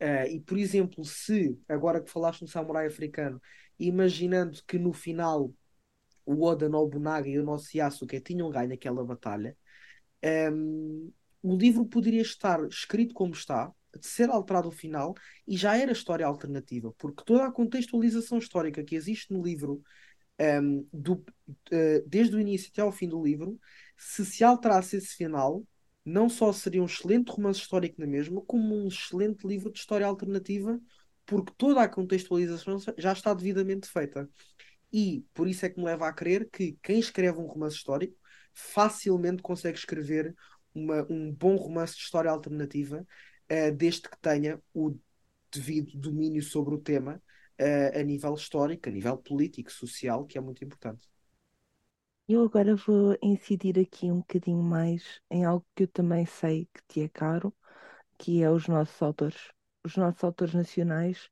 Uh, 0.00 0.26
e, 0.28 0.40
por 0.40 0.58
exemplo, 0.58 1.04
se, 1.04 1.56
agora 1.68 2.02
que 2.02 2.10
falaste 2.10 2.42
no 2.42 2.48
samurai 2.48 2.88
africano, 2.88 3.40
imaginando 3.78 4.60
que 4.66 4.76
no 4.76 4.92
final 4.92 5.54
o 6.26 6.42
Oda 6.42 6.68
Nobunaga 6.68 7.28
e 7.28 7.38
o 7.38 7.44
nosso 7.44 7.68
Yasuke 7.76 8.20
tinham 8.20 8.50
ganho 8.50 8.74
aquela 8.74 9.04
batalha, 9.04 9.56
um, 10.24 10.26
ehm, 10.28 11.12
o 11.40 11.56
livro 11.56 11.86
poderia 11.86 12.22
estar 12.22 12.66
escrito 12.66 13.14
como 13.14 13.32
está, 13.32 13.72
de 13.96 14.06
ser 14.08 14.28
alterado 14.28 14.68
o 14.68 14.72
final 14.72 15.14
e 15.46 15.56
já 15.56 15.76
era 15.76 15.92
história 15.92 16.26
alternativa, 16.26 16.92
porque 16.98 17.22
toda 17.24 17.46
a 17.46 17.52
contextualização 17.52 18.38
histórica 18.38 18.82
que 18.82 18.96
existe 18.96 19.32
no 19.32 19.40
livro, 19.40 19.80
um, 20.40 20.86
do, 20.92 21.14
uh, 21.14 22.06
desde 22.06 22.36
o 22.36 22.40
início 22.40 22.70
até 22.72 22.82
ao 22.82 22.92
fim 22.92 23.08
do 23.08 23.22
livro, 23.22 23.58
se 23.96 24.24
se 24.24 24.44
alterasse 24.44 24.96
esse 24.96 25.16
final, 25.16 25.64
não 26.04 26.28
só 26.28 26.52
seria 26.52 26.82
um 26.82 26.86
excelente 26.86 27.30
romance 27.30 27.60
histórico 27.60 28.00
na 28.00 28.06
mesma, 28.06 28.42
como 28.42 28.74
um 28.74 28.88
excelente 28.88 29.46
livro 29.46 29.72
de 29.72 29.78
história 29.78 30.06
alternativa, 30.06 30.78
porque 31.24 31.52
toda 31.56 31.82
a 31.82 31.88
contextualização 31.88 32.78
já 32.98 33.12
está 33.12 33.32
devidamente 33.32 33.88
feita. 33.88 34.28
E 34.92 35.24
por 35.32 35.48
isso 35.48 35.64
é 35.64 35.70
que 35.70 35.78
me 35.78 35.86
leva 35.86 36.06
a 36.06 36.12
crer 36.12 36.48
que 36.50 36.76
quem 36.82 36.98
escreve 36.98 37.38
um 37.38 37.46
romance 37.46 37.76
histórico 37.76 38.16
facilmente 38.52 39.42
consegue 39.42 39.78
escrever 39.78 40.34
uma, 40.74 41.06
um 41.10 41.32
bom 41.32 41.56
romance 41.56 41.96
de 41.96 42.02
história 42.02 42.30
alternativa 42.30 43.06
uh, 43.50 43.74
desde 43.74 44.02
que 44.02 44.20
tenha 44.20 44.60
o 44.72 44.96
devido 45.50 45.98
domínio 45.98 46.42
sobre 46.42 46.74
o 46.74 46.78
tema 46.78 47.22
uh, 47.60 47.98
a 47.98 48.02
nível 48.02 48.34
histórico, 48.34 48.88
a 48.88 48.92
nível 48.92 49.16
político, 49.16 49.70
social, 49.70 50.24
que 50.26 50.38
é 50.38 50.40
muito 50.40 50.64
importante. 50.64 51.08
Eu 52.26 52.42
agora 52.44 52.74
vou 52.74 53.16
incidir 53.22 53.78
aqui 53.78 54.10
um 54.10 54.18
bocadinho 54.18 54.62
mais 54.62 55.20
em 55.30 55.44
algo 55.44 55.66
que 55.74 55.82
eu 55.84 55.88
também 55.88 56.24
sei 56.24 56.66
que 56.72 56.82
te 56.88 57.02
é 57.02 57.08
caro, 57.08 57.54
que 58.18 58.42
é 58.42 58.50
os 58.50 58.66
nossos 58.68 59.00
autores. 59.02 59.52
Os 59.84 59.96
nossos 59.96 60.24
autores 60.24 60.54
nacionais 60.54 61.30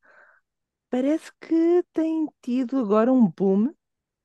parece 0.90 1.32
que 1.40 1.84
têm 1.92 2.26
tido 2.42 2.78
agora 2.78 3.12
um 3.12 3.30
boom 3.30 3.74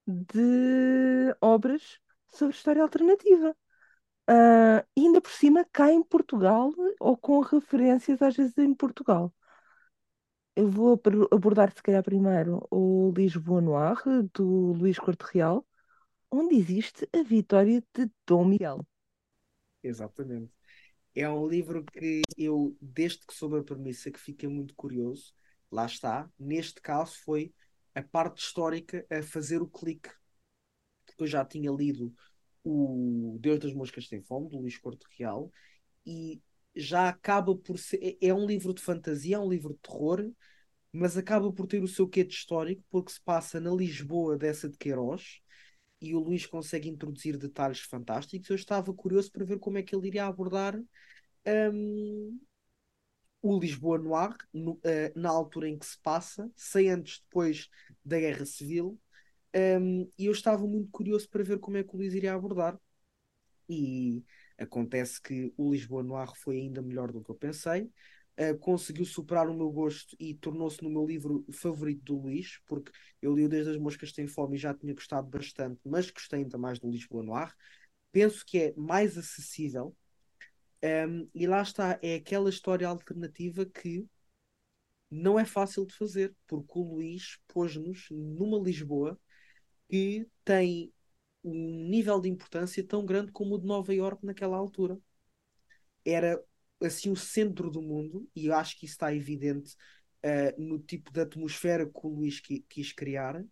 de 0.08 1.36
obras 1.42 2.00
sobre 2.28 2.56
história 2.56 2.82
alternativa. 2.84 3.56
Uh, 4.30 4.86
ainda 4.98 5.22
por 5.22 5.32
cima 5.32 5.66
cá 5.72 5.92
em 5.92 6.04
Portugal, 6.04 6.74
ou 7.00 7.18
com 7.18 7.40
referências 7.42 8.22
às 8.22 8.36
vezes 8.36 8.58
em 8.58 8.74
Portugal. 8.74 9.34
Eu 10.58 10.68
vou 10.68 11.00
abordar, 11.32 11.72
se 11.72 11.84
calhar, 11.84 12.02
primeiro 12.02 12.68
o 12.72 13.14
Lisboa 13.16 13.62
Noir, 13.62 13.96
do 14.34 14.74
Luís 14.74 14.98
Corte 14.98 15.24
Real, 15.32 15.64
onde 16.32 16.56
existe 16.56 17.08
a 17.14 17.22
vitória 17.22 17.80
de 17.94 18.10
Dom 18.26 18.44
Miguel. 18.44 18.84
Exatamente. 19.84 20.52
É 21.14 21.30
um 21.30 21.48
livro 21.48 21.84
que 21.84 22.24
eu, 22.36 22.76
desde 22.82 23.20
que 23.20 23.36
soube 23.36 23.60
a 23.60 23.64
premissa, 23.64 24.10
que 24.10 24.20
fiquei 24.20 24.50
muito 24.50 24.74
curioso. 24.74 25.32
Lá 25.72 25.86
está. 25.86 26.28
Neste 26.40 26.82
caso 26.82 27.16
foi 27.24 27.54
a 27.94 28.02
parte 28.02 28.42
histórica 28.42 29.06
a 29.12 29.22
fazer 29.22 29.62
o 29.62 29.68
clique. 29.68 30.10
Porque 31.06 31.22
eu 31.22 31.28
já 31.28 31.46
tinha 31.46 31.70
lido 31.70 32.12
o 32.64 33.38
Deus 33.40 33.60
das 33.60 33.76
Moscas 33.76 34.08
Tem 34.08 34.24
Fome, 34.24 34.50
do 34.50 34.58
Luís 34.58 34.80
Corte 34.80 35.06
Real, 35.20 35.52
e 36.04 36.42
já 36.80 37.10
acaba 37.10 37.56
por 37.56 37.78
ser. 37.80 38.00
É, 38.22 38.28
é 38.28 38.34
um 38.34 38.46
livro 38.46 38.74
de 38.74 38.82
fantasia, 38.82 39.36
é 39.38 39.40
um 39.40 39.50
livro 39.50 39.74
de 39.74 39.80
terror, 39.80 40.32
mas 40.92 41.18
acaba 41.18 41.52
por 41.52 41.68
ter 41.68 41.84
o 41.84 41.88
seu 41.88 42.08
quê 42.08 42.24
de 42.24 42.34
histórico, 42.34 42.84
porque 42.90 43.12
se 43.12 43.22
passa 43.22 43.60
na 43.60 43.72
Lisboa 43.72 44.38
dessa 44.38 44.70
de 44.70 44.78
Queiroz, 44.78 45.40
e 46.02 46.16
o 46.16 46.20
Luís 46.20 46.46
consegue 46.46 46.90
introduzir 46.90 47.38
detalhes 47.38 47.80
fantásticos. 47.82 48.50
Eu 48.50 48.56
estava 48.56 48.94
curioso 48.94 49.32
para 49.32 49.46
ver 49.46 49.60
como 49.60 49.78
é 49.78 49.84
que 49.84 49.96
ele 49.96 50.08
iria 50.08 50.26
abordar 50.26 50.80
um, 51.74 52.40
o 53.42 53.60
Lisboa 53.60 53.98
Noir, 53.98 54.36
no, 54.54 54.74
uh, 54.74 54.80
na 55.16 55.30
altura 55.30 55.70
em 55.70 55.78
que 55.78 55.86
se 55.86 55.98
passa, 56.02 56.50
sem 56.56 56.90
antes 56.90 57.22
depois 57.22 57.70
da 58.04 58.20
Guerra 58.20 58.46
Civil, 58.46 59.00
um, 59.56 60.10
e 60.18 60.26
eu 60.26 60.32
estava 60.32 60.66
muito 60.68 60.90
curioso 60.92 61.30
para 61.30 61.44
ver 61.44 61.60
como 61.60 61.78
é 61.78 61.84
que 61.84 61.94
o 61.96 61.98
Luís 61.98 62.14
iria 62.14 62.34
abordar. 62.34 62.80
E 63.70 64.24
acontece 64.58 65.22
que 65.22 65.54
o 65.58 65.72
Lisboa 65.72 66.04
Noir 66.04 66.32
foi 66.36 66.58
ainda 66.58 66.82
melhor 66.82 67.12
do 67.12 67.24
que 67.24 67.30
eu 67.30 67.36
pensei. 67.36 67.90
Uh, 68.40 68.56
conseguiu 68.60 69.04
superar 69.04 69.50
o 69.50 69.54
meu 69.54 69.72
gosto 69.72 70.16
e 70.20 70.36
tornou-se 70.36 70.84
no 70.84 70.90
meu 70.92 71.06
livro 71.06 71.44
favorito 71.52 72.04
do 72.04 72.22
Luís, 72.22 72.60
porque 72.68 72.92
eu 73.20 73.34
li 73.34 73.48
Desde 73.48 73.72
as 73.72 73.78
Moscas 73.78 74.12
Tem 74.12 74.28
Fome 74.28 74.56
e 74.56 74.60
já 74.60 74.74
tinha 74.74 74.94
gostado 74.94 75.28
bastante, 75.28 75.80
mas 75.84 76.12
gostei 76.12 76.42
ainda 76.42 76.58
mais 76.58 76.78
do 76.78 76.90
Lisboa 76.90 77.24
Noir. 77.24 77.52
Penso 78.12 78.46
que 78.46 78.60
é 78.60 78.74
mais 78.78 79.18
acessível, 79.18 79.96
um, 80.84 81.28
e 81.34 81.48
lá 81.48 81.62
está, 81.62 81.98
é 82.02 82.16
aquela 82.16 82.50
história 82.50 82.88
alternativa 82.88 83.66
que 83.66 84.06
não 85.10 85.40
é 85.40 85.46
fácil 85.46 85.86
de 85.86 85.96
fazer, 85.96 86.36
porque 86.46 86.78
o 86.78 86.84
Luís 86.96 87.40
pôs-nos 87.48 88.08
numa 88.12 88.60
Lisboa 88.60 89.20
que 89.90 90.28
tem 90.44 90.94
um 91.44 91.88
nível 91.90 92.20
de 92.22 92.30
importância 92.30 92.84
tão 92.86 93.06
grande 93.06 93.32
como 93.32 93.56
o 93.56 93.60
de 93.60 93.66
Nova 93.68 93.94
Iorque 93.94 94.26
naquela 94.26 94.58
altura. 94.58 95.00
Era 96.06 96.42
assim 96.82 97.10
o 97.12 97.16
centro 97.16 97.70
do 97.70 97.82
mundo, 97.82 98.30
e 98.36 98.48
eu 98.48 98.54
acho 98.56 98.78
que 98.78 98.86
isso 98.86 98.94
está 98.94 99.14
evidente 99.14 99.76
uh, 100.24 100.62
no 100.62 100.80
tipo 100.80 101.12
de 101.12 101.22
atmosfera 101.22 101.86
que 101.86 102.00
o 102.04 102.08
Luís 102.10 102.40
qui 102.40 102.66
quis 102.70 102.94
criar. 102.94 103.44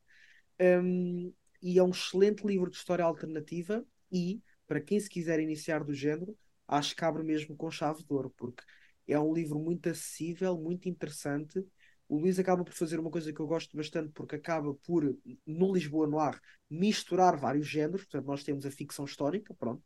Um, 0.59 1.33
e 1.61 1.79
é 1.79 1.83
um 1.83 1.89
excelente 1.89 2.45
livro 2.45 2.69
de 2.69 2.77
história 2.77 3.03
alternativa 3.03 3.85
e, 4.11 4.41
para 4.67 4.81
quem 4.81 4.99
se 4.99 5.09
quiser 5.09 5.39
iniciar 5.39 5.83
do 5.83 5.93
género, 5.93 6.37
acho 6.67 6.95
que 6.95 7.03
abre 7.03 7.23
mesmo 7.23 7.55
com 7.55 7.71
chave 7.71 8.03
de 8.03 8.13
ouro, 8.13 8.31
porque 8.37 8.63
é 9.07 9.19
um 9.19 9.33
livro 9.33 9.59
muito 9.59 9.89
acessível, 9.89 10.57
muito 10.57 10.87
interessante. 10.89 11.65
O 12.07 12.17
Luís 12.17 12.37
acaba 12.39 12.63
por 12.63 12.73
fazer 12.73 12.99
uma 12.99 13.09
coisa 13.09 13.33
que 13.33 13.39
eu 13.39 13.47
gosto 13.47 13.75
bastante, 13.75 14.11
porque 14.11 14.35
acaba 14.35 14.73
por, 14.73 15.03
no 15.45 15.73
Lisboa 15.73 16.07
Noir, 16.07 16.39
misturar 16.69 17.35
vários 17.37 17.67
géneros. 17.67 18.03
Portanto, 18.03 18.27
nós 18.27 18.43
temos 18.43 18.65
a 18.65 18.71
ficção 18.71 19.05
histórica, 19.05 19.53
pronto. 19.53 19.83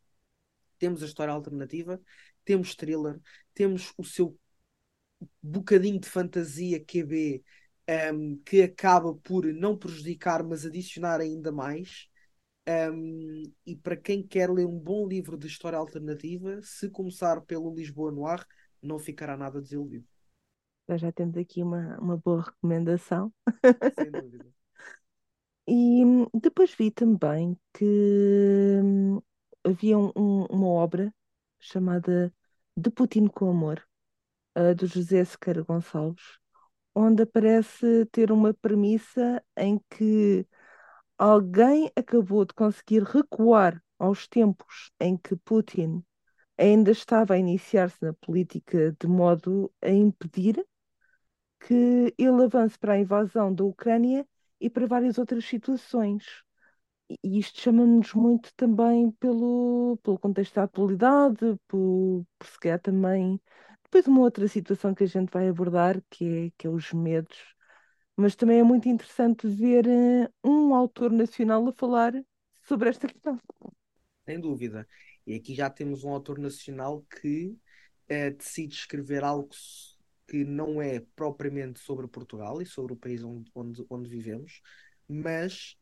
Temos 0.78 1.02
a 1.02 1.06
história 1.06 1.32
alternativa, 1.32 2.00
temos 2.44 2.74
thriller, 2.74 3.20
temos 3.54 3.92
o 3.96 4.04
seu 4.04 4.38
bocadinho 5.42 6.00
de 6.00 6.08
fantasia 6.08 6.82
QB 6.84 7.42
um, 8.12 8.36
que 8.44 8.62
acaba 8.62 9.14
por 9.14 9.44
não 9.46 9.76
prejudicar, 9.76 10.42
mas 10.42 10.64
adicionar 10.64 11.20
ainda 11.20 11.50
mais. 11.52 12.08
Um, 12.68 13.42
e 13.66 13.74
para 13.76 13.96
quem 13.96 14.22
quer 14.22 14.50
ler 14.50 14.66
um 14.66 14.78
bom 14.78 15.08
livro 15.08 15.36
de 15.36 15.46
história 15.46 15.78
alternativa, 15.78 16.60
se 16.62 16.88
começar 16.90 17.40
pelo 17.42 17.74
Lisboa 17.74 18.12
Noir, 18.12 18.46
não 18.82 18.98
ficará 18.98 19.36
nada 19.36 19.60
desiludido. 19.60 20.06
Já 20.96 21.12
temos 21.12 21.36
aqui 21.36 21.62
uma, 21.62 21.98
uma 21.98 22.16
boa 22.16 22.42
recomendação. 22.42 23.32
Sem 23.98 24.10
dúvida. 24.10 24.46
e 25.66 26.04
hum, 26.04 26.26
depois 26.34 26.74
vi 26.74 26.90
também 26.90 27.58
que 27.72 28.80
hum, 28.82 29.20
havia 29.64 29.98
um, 29.98 30.44
uma 30.46 30.68
obra 30.68 31.14
chamada 31.58 32.32
De 32.76 32.90
Putin 32.90 33.26
com 33.26 33.50
Amor, 33.50 33.82
uh, 34.56 34.74
do 34.74 34.86
José 34.86 35.24
Sequeira 35.24 35.62
Gonçalves, 35.62 36.38
onde 36.94 37.22
aparece 37.22 38.06
ter 38.06 38.32
uma 38.32 38.54
premissa 38.54 39.42
em 39.56 39.80
que 39.90 40.46
alguém 41.18 41.90
acabou 41.96 42.44
de 42.44 42.54
conseguir 42.54 43.02
recuar 43.02 43.82
aos 43.98 44.26
tempos 44.26 44.90
em 44.98 45.16
que 45.16 45.36
Putin 45.36 46.02
ainda 46.58 46.90
estava 46.90 47.34
a 47.34 47.38
iniciar-se 47.38 47.96
na 48.02 48.12
política 48.14 48.94
de 48.98 49.06
modo 49.06 49.72
a 49.82 49.90
impedir 49.90 50.64
que 51.60 52.14
ele 52.18 52.44
avance 52.44 52.78
para 52.78 52.94
a 52.94 52.98
invasão 52.98 53.54
da 53.54 53.64
Ucrânia 53.64 54.26
e 54.60 54.70
para 54.70 54.86
várias 54.86 55.18
outras 55.18 55.44
situações. 55.44 56.24
E 57.24 57.38
isto 57.38 57.60
chama-nos 57.60 58.14
muito 58.14 58.52
também 58.56 59.10
pelo, 59.12 59.98
pelo 60.02 60.18
contexto 60.18 60.54
da 60.54 60.64
atualidade, 60.64 61.56
por, 61.68 62.24
por 62.38 62.78
também 62.82 63.40
depois 63.84 64.06
uma 64.06 64.20
outra 64.20 64.46
situação 64.48 64.94
que 64.94 65.04
a 65.04 65.06
gente 65.06 65.30
vai 65.30 65.48
abordar, 65.48 66.00
que 66.10 66.46
é, 66.46 66.52
que 66.56 66.66
é 66.66 66.70
os 66.70 66.92
medos 66.92 67.54
mas 68.20 68.36
também 68.36 68.58
é 68.58 68.62
muito 68.62 68.86
interessante 68.86 69.48
ver 69.48 69.86
uh, 69.86 70.30
um 70.44 70.74
autor 70.74 71.10
nacional 71.10 71.66
a 71.66 71.72
falar 71.72 72.12
sobre 72.62 72.90
esta 72.90 73.08
questão. 73.08 73.40
Sem 74.26 74.38
dúvida. 74.38 74.86
E 75.26 75.34
aqui 75.34 75.54
já 75.54 75.70
temos 75.70 76.04
um 76.04 76.10
autor 76.10 76.38
nacional 76.38 77.02
que 77.02 77.56
uh, 78.10 78.36
decide 78.36 78.74
escrever 78.74 79.24
algo 79.24 79.48
que 80.30 80.44
não 80.44 80.80
é 80.80 81.00
propriamente 81.16 81.80
sobre 81.80 82.06
Portugal 82.06 82.62
e 82.62 82.66
sobre 82.66 82.92
o 82.92 82.96
país 82.96 83.24
onde, 83.24 83.50
onde, 83.52 83.84
onde 83.90 84.08
vivemos, 84.08 84.62
mas 85.08 85.76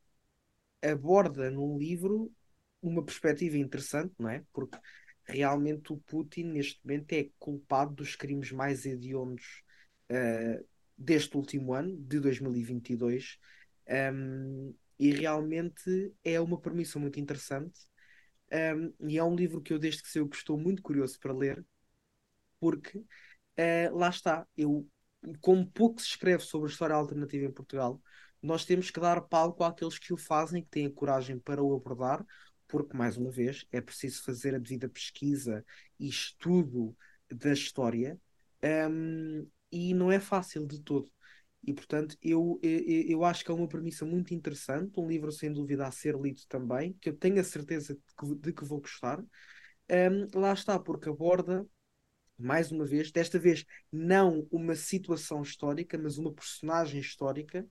aborda 0.83 1.51
num 1.51 1.77
livro 1.77 2.33
uma 2.81 3.05
perspectiva 3.05 3.59
interessante, 3.59 4.15
não 4.19 4.31
é? 4.31 4.43
Porque 4.51 4.79
realmente 5.25 5.93
o 5.93 5.99
Putin, 5.99 6.45
neste 6.45 6.81
momento, 6.83 7.13
é 7.13 7.29
culpado 7.39 7.97
dos 7.97 8.17
crimes 8.17 8.51
mais 8.51 8.87
hediondos 8.87 9.63
uh, 10.11 10.67
deste 10.97 11.37
último 11.37 11.75
ano, 11.75 11.95
de 11.99 12.19
2022, 12.19 13.39
um, 14.15 14.75
e 14.99 15.11
realmente 15.11 16.11
é 16.25 16.41
uma 16.41 16.59
premissa 16.59 16.99
muito 16.99 17.21
interessante. 17.21 17.79
Um, 18.51 18.95
e 19.07 19.19
é 19.19 19.23
um 19.23 19.37
livro 19.37 19.61
que 19.61 19.75
eu, 19.75 19.79
desde 19.79 20.03
que 20.03 20.09
saiu, 20.09 20.27
estou 20.33 20.57
muito 20.57 20.81
curioso 20.83 21.21
para 21.21 21.35
ler, 21.35 21.63
porque 22.59 23.05
uh, 23.59 23.97
lá 23.97 24.09
está, 24.09 24.47
eu, 24.57 24.87
como 25.41 25.67
pouco 25.71 26.01
se 26.01 26.09
escreve 26.09 26.43
sobre 26.45 26.69
a 26.69 26.73
história 26.73 26.95
alternativa 26.95 27.45
em 27.45 27.53
Portugal, 27.53 28.01
nós 28.43 28.65
temos 28.65 28.91
que 28.91 29.01
dar 29.01 29.21
palco 29.23 29.65
àqueles 29.65 29.99
que 29.99 30.13
o 30.13 30.17
fazem, 30.17 30.63
que 30.63 30.71
têm 30.71 30.91
coragem 30.91 31.39
para 31.39 31.63
o 31.63 31.75
abordar, 31.75 32.25
porque, 32.69 32.97
mais 32.97 33.17
uma 33.17 33.31
vez, 33.31 33.67
é 33.73 33.81
preciso 33.81 34.23
fazer 34.23 34.55
a 34.55 34.59
devida 34.59 34.89
pesquisa 34.89 35.65
e 35.99 36.09
estudo 36.09 36.97
da 37.31 37.53
história. 37.53 38.19
Um, 38.63 39.47
e 39.71 39.95
não 39.95 40.11
é 40.11 40.21
fácil 40.21 40.67
de 40.67 40.81
todo. 40.81 41.11
E 41.63 41.73
portanto, 41.75 42.17
eu, 42.23 42.59
eu, 42.63 42.81
eu 43.09 43.25
acho 43.25 43.45
que 43.45 43.51
é 43.51 43.55
uma 43.55 43.69
premissa 43.69 44.05
muito 44.05 44.33
interessante, 44.33 44.99
um 44.99 45.09
livro 45.09 45.33
sem 45.33 45.53
dúvida 45.53 45.87
a 45.87 45.91
ser 45.91 46.15
lido 46.17 46.41
também, 46.49 46.95
que 46.95 47.09
eu 47.11 47.17
tenho 47.17 47.41
a 47.41 47.45
certeza 47.45 47.95
de 47.95 48.01
que, 48.17 48.35
de 48.37 48.53
que 48.53 48.65
vou 48.65 48.81
gostar. 48.81 49.21
Um, 49.91 50.41
lá 50.41 50.53
está, 50.53 50.79
porque 50.79 51.09
aborda, 51.09 51.67
mais 52.39 52.71
uma 52.71 52.85
vez, 52.85 53.11
desta 53.11 53.39
vez 53.39 53.65
não 53.91 54.47
uma 54.51 54.75
situação 54.75 55.43
histórica, 55.43 55.99
mas 55.99 56.19
uma 56.19 56.33
personagem 56.33 57.01
histórica, 57.01 57.67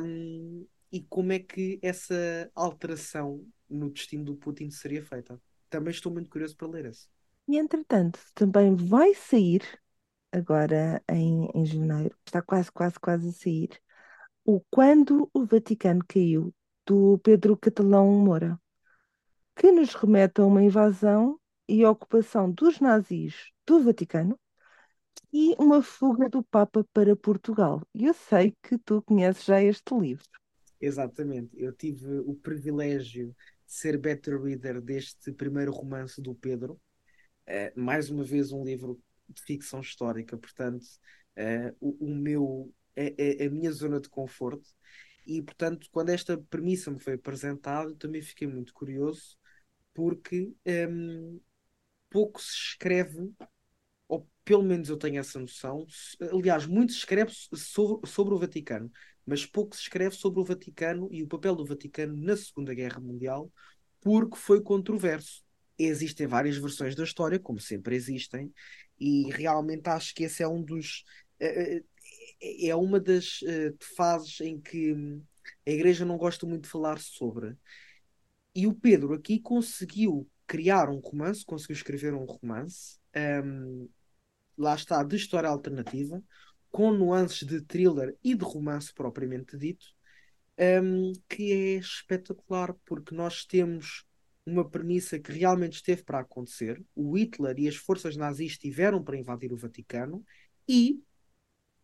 um, 0.00 0.66
e 0.90 1.02
como 1.02 1.32
é 1.32 1.38
que 1.38 1.78
essa 1.82 2.50
alteração 2.54 3.44
no 3.68 3.90
destino 3.90 4.24
do 4.24 4.36
Putin 4.36 4.70
seria 4.70 5.04
feita. 5.04 5.40
Também 5.68 5.90
estou 5.90 6.12
muito 6.12 6.30
curioso 6.30 6.56
para 6.56 6.68
ler 6.68 6.86
esse. 6.86 7.08
E 7.48 7.58
entretanto, 7.58 8.18
também 8.34 8.74
vai 8.74 9.12
sair 9.14 9.62
agora 10.32 11.02
em, 11.08 11.48
em 11.54 11.64
janeiro, 11.64 12.16
está 12.26 12.40
quase, 12.42 12.70
quase, 12.72 12.98
quase 12.98 13.28
a 13.28 13.32
sair, 13.32 13.70
o 14.44 14.60
Quando 14.70 15.30
o 15.32 15.44
Vaticano 15.44 16.04
Caiu, 16.06 16.54
do 16.86 17.18
Pedro 17.18 17.56
Catalão 17.56 18.10
Moura, 18.12 18.60
que 19.56 19.70
nos 19.70 19.94
remete 19.94 20.40
a 20.40 20.46
uma 20.46 20.62
invasão 20.62 21.40
e 21.68 21.84
ocupação 21.84 22.50
dos 22.50 22.80
nazis 22.80 23.50
do 23.66 23.82
Vaticano 23.82 24.38
e 25.32 25.54
uma 25.58 25.82
fuga 25.82 26.28
do 26.28 26.42
Papa 26.42 26.86
para 26.92 27.16
Portugal. 27.16 27.82
Eu 27.94 28.14
sei 28.14 28.54
que 28.62 28.78
tu 28.78 29.02
conheces 29.02 29.44
já 29.44 29.62
este 29.62 29.94
livro. 29.94 30.28
Exatamente, 30.80 31.50
eu 31.60 31.72
tive 31.72 32.20
o 32.20 32.34
privilégio 32.34 33.34
de 33.66 33.72
ser 33.72 33.98
beta 33.98 34.36
reader 34.36 34.80
deste 34.80 35.32
primeiro 35.32 35.72
romance 35.72 36.20
do 36.20 36.34
Pedro. 36.34 36.80
Uh, 37.48 37.80
mais 37.80 38.10
uma 38.10 38.24
vez, 38.24 38.52
um 38.52 38.64
livro 38.64 39.00
de 39.28 39.42
ficção 39.42 39.80
histórica, 39.80 40.36
portanto, 40.36 40.84
uh, 41.38 41.74
o, 41.80 42.06
o, 42.06 42.14
meu 42.14 42.72
é, 42.94 43.42
é, 43.42 43.46
a 43.46 43.50
minha 43.50 43.72
zona 43.72 44.00
de 44.00 44.08
conforto. 44.08 44.68
E, 45.26 45.42
portanto, 45.42 45.88
quando 45.90 46.10
esta 46.10 46.36
premissa 46.38 46.90
me 46.90 46.98
foi 47.00 47.14
apresentada, 47.14 47.94
também 47.96 48.20
fiquei 48.20 48.46
muito 48.46 48.74
curioso, 48.74 49.38
porque 49.94 50.52
um, 50.90 51.40
pouco 52.14 52.40
se 52.40 52.52
escreve, 52.52 53.28
ou 54.06 54.30
pelo 54.44 54.62
menos 54.62 54.88
eu 54.88 54.96
tenho 54.96 55.18
essa 55.18 55.40
noção. 55.40 55.84
Aliás, 56.32 56.64
muito 56.64 56.92
se 56.92 56.98
escreve 56.98 57.32
sobre, 57.52 58.08
sobre 58.08 58.32
o 58.32 58.38
Vaticano, 58.38 58.88
mas 59.26 59.44
pouco 59.44 59.74
se 59.74 59.82
escreve 59.82 60.14
sobre 60.14 60.40
o 60.40 60.44
Vaticano 60.44 61.08
e 61.10 61.24
o 61.24 61.26
papel 61.26 61.56
do 61.56 61.66
Vaticano 61.66 62.16
na 62.16 62.36
Segunda 62.36 62.72
Guerra 62.72 63.00
Mundial, 63.00 63.50
porque 64.00 64.36
foi 64.36 64.62
controverso. 64.62 65.42
Existem 65.76 66.28
várias 66.28 66.56
versões 66.56 66.94
da 66.94 67.02
história, 67.02 67.40
como 67.40 67.58
sempre 67.58 67.96
existem, 67.96 68.54
e 68.96 69.28
realmente 69.32 69.88
acho 69.88 70.14
que 70.14 70.22
esse 70.22 70.40
é 70.40 70.46
um 70.46 70.62
dos. 70.62 71.02
É, 71.40 71.82
é 72.60 72.76
uma 72.76 73.00
das 73.00 73.40
fases 73.96 74.40
em 74.40 74.60
que 74.60 74.94
a 75.66 75.70
Igreja 75.70 76.04
não 76.04 76.16
gosta 76.16 76.46
muito 76.46 76.62
de 76.62 76.68
falar 76.68 77.00
sobre. 77.00 77.56
E 78.54 78.68
o 78.68 78.72
Pedro 78.72 79.14
aqui 79.14 79.40
conseguiu 79.40 80.30
criar 80.46 80.88
um 80.88 80.98
romance, 80.98 81.44
conseguiu 81.44 81.76
escrever 81.76 82.14
um 82.14 82.24
romance, 82.24 82.98
um, 83.44 83.88
lá 84.56 84.74
está, 84.74 85.02
de 85.02 85.16
história 85.16 85.48
alternativa, 85.48 86.22
com 86.70 86.92
nuances 86.92 87.46
de 87.46 87.60
thriller 87.62 88.16
e 88.22 88.34
de 88.34 88.44
romance 88.44 88.92
propriamente 88.92 89.56
dito, 89.56 89.86
um, 90.82 91.12
que 91.28 91.52
é 91.52 91.78
espetacular, 91.78 92.74
porque 92.84 93.14
nós 93.14 93.44
temos 93.44 94.04
uma 94.46 94.68
premissa 94.68 95.18
que 95.18 95.32
realmente 95.32 95.74
esteve 95.74 96.02
para 96.02 96.20
acontecer. 96.20 96.82
O 96.94 97.16
Hitler 97.16 97.58
e 97.58 97.68
as 97.68 97.76
forças 97.76 98.16
nazis 98.16 98.52
estiveram 98.52 99.02
para 99.02 99.16
invadir 99.16 99.52
o 99.52 99.56
Vaticano 99.56 100.24
e 100.68 101.02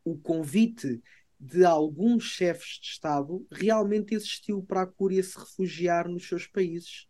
o 0.05 0.18
convite 0.18 1.03
de 1.38 1.64
alguns 1.64 2.25
chefes 2.25 2.79
de 2.81 2.88
Estado 2.88 3.46
realmente 3.51 4.14
existiu 4.14 4.62
para 4.62 4.83
a 4.83 4.87
Cúria 4.87 5.23
se 5.23 5.38
refugiar 5.38 6.07
nos 6.07 6.29
seus 6.29 6.46
países, 6.46 7.07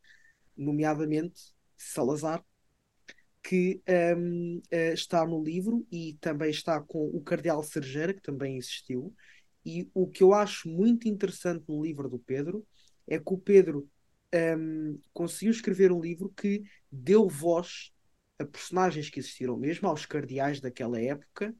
nomeadamente 0.60 1.54
Salazar, 1.76 2.44
que 3.42 3.80
um, 4.16 4.60
eh, 4.70 4.92
está 4.92 5.24
no 5.24 5.42
livro 5.42 5.86
e 5.90 6.18
também 6.20 6.50
está 6.50 6.80
com 6.80 7.06
o 7.06 7.20
Cardeal 7.22 7.62
Sergeira, 7.62 8.12
que 8.12 8.20
também 8.20 8.56
existiu. 8.56 9.14
E 9.64 9.88
o 9.94 10.06
que 10.06 10.22
eu 10.22 10.34
acho 10.34 10.68
muito 10.68 11.08
interessante 11.08 11.64
no 11.68 11.82
livro 11.82 12.08
do 12.08 12.18
Pedro 12.18 12.66
é 13.06 13.18
que 13.18 13.32
o 13.32 13.38
Pedro 13.38 13.88
um, 14.34 14.98
conseguiu 15.12 15.50
escrever 15.50 15.90
um 15.90 16.00
livro 16.00 16.32
que 16.36 16.62
deu 16.90 17.28
voz 17.28 17.92
a 18.38 18.44
personagens 18.44 19.10
que 19.10 19.18
existiram 19.18 19.56
mesmo, 19.56 19.88
aos 19.88 20.06
cardeais 20.06 20.60
daquela 20.60 21.00
época, 21.00 21.54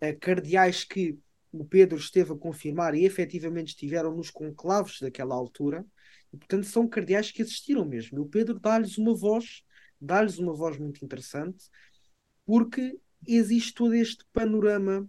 a 0.00 0.12
cardeais 0.14 0.84
que 0.84 1.18
o 1.50 1.64
Pedro 1.64 1.98
esteve 1.98 2.32
a 2.32 2.36
confirmar 2.36 2.94
e 2.94 3.04
efetivamente 3.04 3.68
estiveram 3.68 4.16
nos 4.16 4.30
conclaves 4.30 4.98
daquela 5.00 5.34
altura, 5.34 5.84
e, 6.32 6.36
portanto 6.36 6.64
são 6.66 6.88
cardeais 6.88 7.30
que 7.30 7.42
existiram 7.42 7.84
mesmo. 7.84 8.18
E 8.18 8.20
o 8.20 8.26
Pedro 8.26 8.58
dá-lhes 8.58 8.96
uma 8.98 9.14
voz, 9.14 9.62
dá-lhes 10.00 10.38
uma 10.38 10.54
voz 10.54 10.78
muito 10.78 11.04
interessante, 11.04 11.64
porque 12.44 12.98
existe 13.26 13.74
todo 13.74 13.94
este 13.94 14.24
panorama 14.32 15.08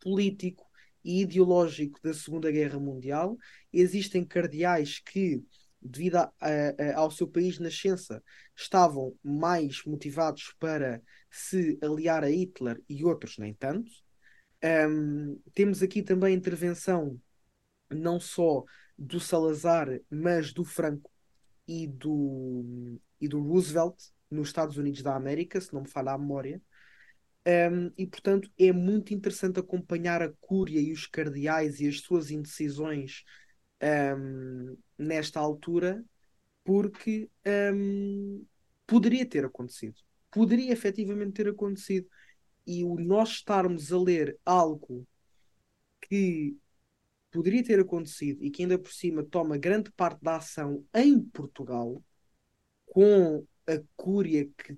político 0.00 0.64
e 1.04 1.22
ideológico 1.22 2.00
da 2.02 2.14
Segunda 2.14 2.50
Guerra 2.50 2.78
Mundial. 2.78 3.36
Existem 3.72 4.24
cardeais 4.24 4.98
que, 4.98 5.42
devido 5.80 6.16
a, 6.16 6.32
a, 6.40 6.96
ao 6.96 7.10
seu 7.10 7.28
país 7.28 7.58
nascença, 7.58 8.22
estavam 8.54 9.14
mais 9.22 9.84
motivados 9.84 10.54
para 10.58 11.02
se 11.30 11.78
aliar 11.82 12.24
a 12.24 12.30
Hitler 12.30 12.82
e 12.88 13.04
outros 13.04 13.38
nem 13.38 13.52
tanto. 13.54 13.90
Um, 14.64 15.38
temos 15.54 15.82
aqui 15.82 16.02
também 16.02 16.34
a 16.34 16.36
intervenção 16.36 17.20
não 17.90 18.18
só 18.18 18.64
do 18.98 19.20
Salazar, 19.20 19.88
mas 20.10 20.52
do 20.52 20.64
Franco 20.64 21.10
e 21.66 21.86
do, 21.86 22.98
e 23.20 23.28
do 23.28 23.40
Roosevelt 23.40 23.96
nos 24.30 24.48
Estados 24.48 24.76
Unidos 24.76 25.02
da 25.02 25.14
América, 25.14 25.60
se 25.60 25.72
não 25.72 25.82
me 25.82 25.88
falha 25.88 26.12
a 26.12 26.18
memória. 26.18 26.60
Um, 27.46 27.92
e 27.96 28.04
portanto 28.04 28.50
é 28.58 28.72
muito 28.72 29.14
interessante 29.14 29.60
acompanhar 29.60 30.20
a 30.20 30.32
Cúria 30.40 30.80
e 30.80 30.92
os 30.92 31.06
cardeais 31.06 31.78
e 31.78 31.86
as 31.86 32.00
suas 32.00 32.32
indecisões 32.32 33.22
um, 33.80 34.76
nesta 34.98 35.38
altura, 35.38 36.04
porque 36.64 37.30
um, 37.72 38.44
poderia 38.86 39.24
ter 39.24 39.44
acontecido. 39.44 39.96
Poderia 40.30 40.72
efetivamente 40.72 41.34
ter 41.34 41.48
acontecido 41.48 42.08
e 42.66 42.82
o 42.82 42.96
nós 42.98 43.30
estarmos 43.30 43.92
a 43.92 43.98
ler 43.98 44.36
algo 44.44 45.06
que 46.00 46.56
poderia 47.36 47.62
ter 47.62 47.78
acontecido 47.78 48.42
e 48.42 48.50
que 48.50 48.62
ainda 48.62 48.78
por 48.78 48.90
cima 48.90 49.22
toma 49.22 49.58
grande 49.58 49.92
parte 49.92 50.22
da 50.22 50.36
ação 50.36 50.82
em 50.94 51.20
Portugal, 51.20 52.02
com 52.86 53.46
a 53.66 53.78
cúria 53.94 54.48
que 54.56 54.74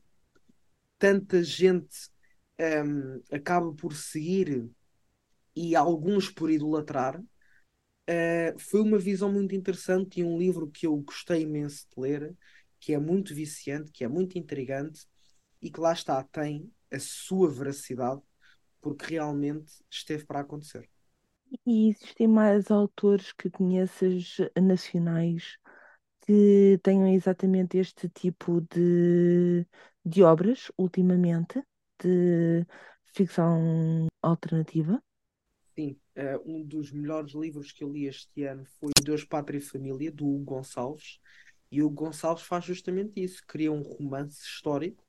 tanta 0.99 1.41
gente 1.41 2.11
um, 2.59 3.23
acaba 3.31 3.73
por 3.73 3.95
seguir 3.95 4.69
e 5.55 5.77
alguns 5.77 6.29
por 6.29 6.51
idolatrar, 6.51 7.21
uh, 7.21 8.59
foi 8.59 8.81
uma 8.81 8.99
visão 8.99 9.33
muito 9.33 9.55
interessante 9.55 10.19
e 10.19 10.25
um 10.25 10.37
livro 10.37 10.69
que 10.69 10.85
eu 10.85 10.97
gostei 10.97 11.43
imenso 11.43 11.87
de 11.95 12.01
ler, 12.01 12.37
que 12.81 12.93
é 12.93 12.99
muito 12.99 13.33
viciante, 13.33 13.93
que 13.93 14.03
é 14.03 14.09
muito 14.09 14.37
intrigante 14.37 15.07
e 15.63 15.71
que 15.71 15.79
lá 15.79 15.93
está, 15.93 16.21
tem 16.25 16.69
a 16.91 16.99
sua 16.99 17.49
veracidade, 17.49 18.21
porque 18.81 19.15
realmente 19.15 19.73
esteve 19.89 20.27
para 20.27 20.41
acontecer. 20.41 20.89
E 21.67 21.89
existem 21.89 22.29
mais 22.29 22.71
autores 22.71 23.33
que 23.33 23.51
conheças 23.51 24.37
nacionais 24.61 25.59
que 26.27 26.79
tenham 26.83 27.09
exatamente 27.09 27.79
este 27.79 28.09
tipo 28.09 28.61
de, 28.73 29.67
de 30.05 30.23
obras 30.23 30.71
ultimamente, 30.77 31.63
de 32.03 32.67
ficção 33.15 34.07
alternativa? 34.23 35.03
Sim, 35.75 35.99
uh, 36.17 36.43
um 36.45 36.65
dos 36.65 36.93
melhores 36.93 37.33
livros 37.33 37.73
que 37.73 37.85
eu 37.85 37.93
li 37.93 38.07
este 38.07 38.45
ano 38.45 38.65
foi 38.79 38.91
Deus, 39.03 39.25
Pátria 39.25 39.59
e 39.59 39.63
Família, 39.63 40.11
do 40.11 40.27
Hugo 40.27 40.57
Gonçalves. 40.57 41.19
E 41.71 41.83
o 41.83 41.91
Gonçalves 41.91 42.45
faz 42.45 42.65
justamente 42.65 43.23
isso, 43.23 43.43
cria 43.47 43.71
um 43.71 43.83
romance 43.83 44.43
histórico 44.43 45.09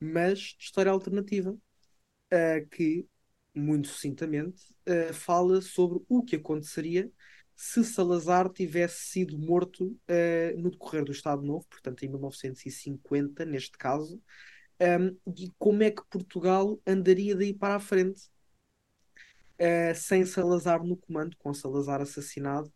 mas 0.00 0.38
de 0.38 0.64
história 0.64 0.92
alternativa, 0.92 1.50
uh, 1.52 2.68
que, 2.70 3.06
muito 3.54 3.88
sucintamente, 3.88 4.62
uh, 4.88 5.12
fala 5.12 5.60
sobre 5.60 6.00
o 6.08 6.22
que 6.22 6.36
aconteceria 6.36 7.10
se 7.56 7.82
Salazar 7.82 8.48
tivesse 8.50 9.06
sido 9.06 9.36
morto 9.36 9.86
uh, 9.86 10.60
no 10.60 10.70
decorrer 10.70 11.04
do 11.04 11.10
Estado 11.10 11.42
Novo, 11.42 11.66
portanto 11.68 12.04
em 12.04 12.08
1950, 12.08 13.44
neste 13.44 13.76
caso, 13.76 14.22
um, 14.80 15.32
e 15.36 15.52
como 15.58 15.82
é 15.82 15.90
que 15.90 16.06
Portugal 16.08 16.80
andaria 16.86 17.34
daí 17.34 17.52
para 17.52 17.74
a 17.74 17.80
frente. 17.80 18.30
Uh, 19.60 19.92
sem 19.96 20.24
Salazar 20.24 20.84
no 20.84 20.96
comando, 20.96 21.36
com 21.36 21.52
Salazar 21.52 22.00
assassinado, 22.00 22.72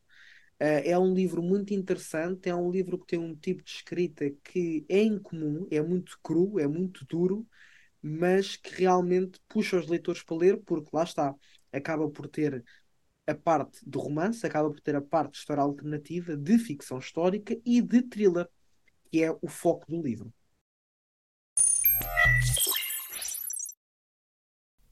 Uh, 0.63 0.79
é 0.85 0.97
um 0.97 1.13
livro 1.13 1.43
muito 1.43 1.75
interessante, 1.75 2.49
é 2.49 2.55
um 2.55 2.71
livro 2.71 2.97
que 2.97 3.07
tem 3.07 3.19
um 3.19 3.35
tipo 3.35 3.65
de 3.65 3.71
escrita 3.73 4.31
que 4.45 4.87
é 4.89 5.03
incomum, 5.03 5.67
é 5.73 5.83
muito 5.83 6.17
cru, 6.23 6.57
é 6.61 6.69
muito 6.69 7.05
duro, 7.05 7.45
mas 8.03 8.57
que 8.57 8.75
realmente 8.75 9.41
puxa 9.49 9.79
os 9.79 9.87
leitores 9.87 10.23
para 10.23 10.37
ler, 10.37 10.61
porque 10.65 10.91
lá 10.93 11.05
está, 11.05 11.35
acaba 11.73 12.11
por 12.11 12.29
ter 12.29 12.65
a 13.27 13.35
parte 13.35 13.79
de 13.89 13.97
romance, 13.99 14.45
acaba 14.45 14.69
por 14.69 14.81
ter 14.81 14.97
a 14.97 15.01
parte 15.01 15.33
de 15.33 15.39
história 15.39 15.63
alternativa, 15.63 16.37
de 16.37 16.59
ficção 16.59 16.99
histórica 16.99 17.57
e 17.65 17.81
de 17.81 18.03
thriller, 18.03 18.49
que 19.11 19.23
é 19.23 19.31
o 19.31 19.49
foco 19.49 19.87
do 19.89 20.03
livro. 20.03 20.33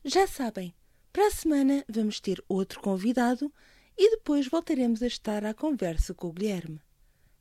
Já 0.04 0.26
sabem, 0.26 0.74
para 1.12 1.26
a 1.26 1.30
semana 1.30 1.84
vamos 1.88 2.20
ter 2.20 2.42
outro 2.48 2.80
convidado 2.80 3.52
e 3.98 4.10
depois 4.10 4.48
voltaremos 4.48 5.02
a 5.02 5.06
estar 5.06 5.44
à 5.44 5.52
conversa 5.52 6.14
com 6.14 6.28
o 6.28 6.32
Guilherme. 6.32 6.80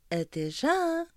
Até 0.10 0.50
já! 0.50 1.08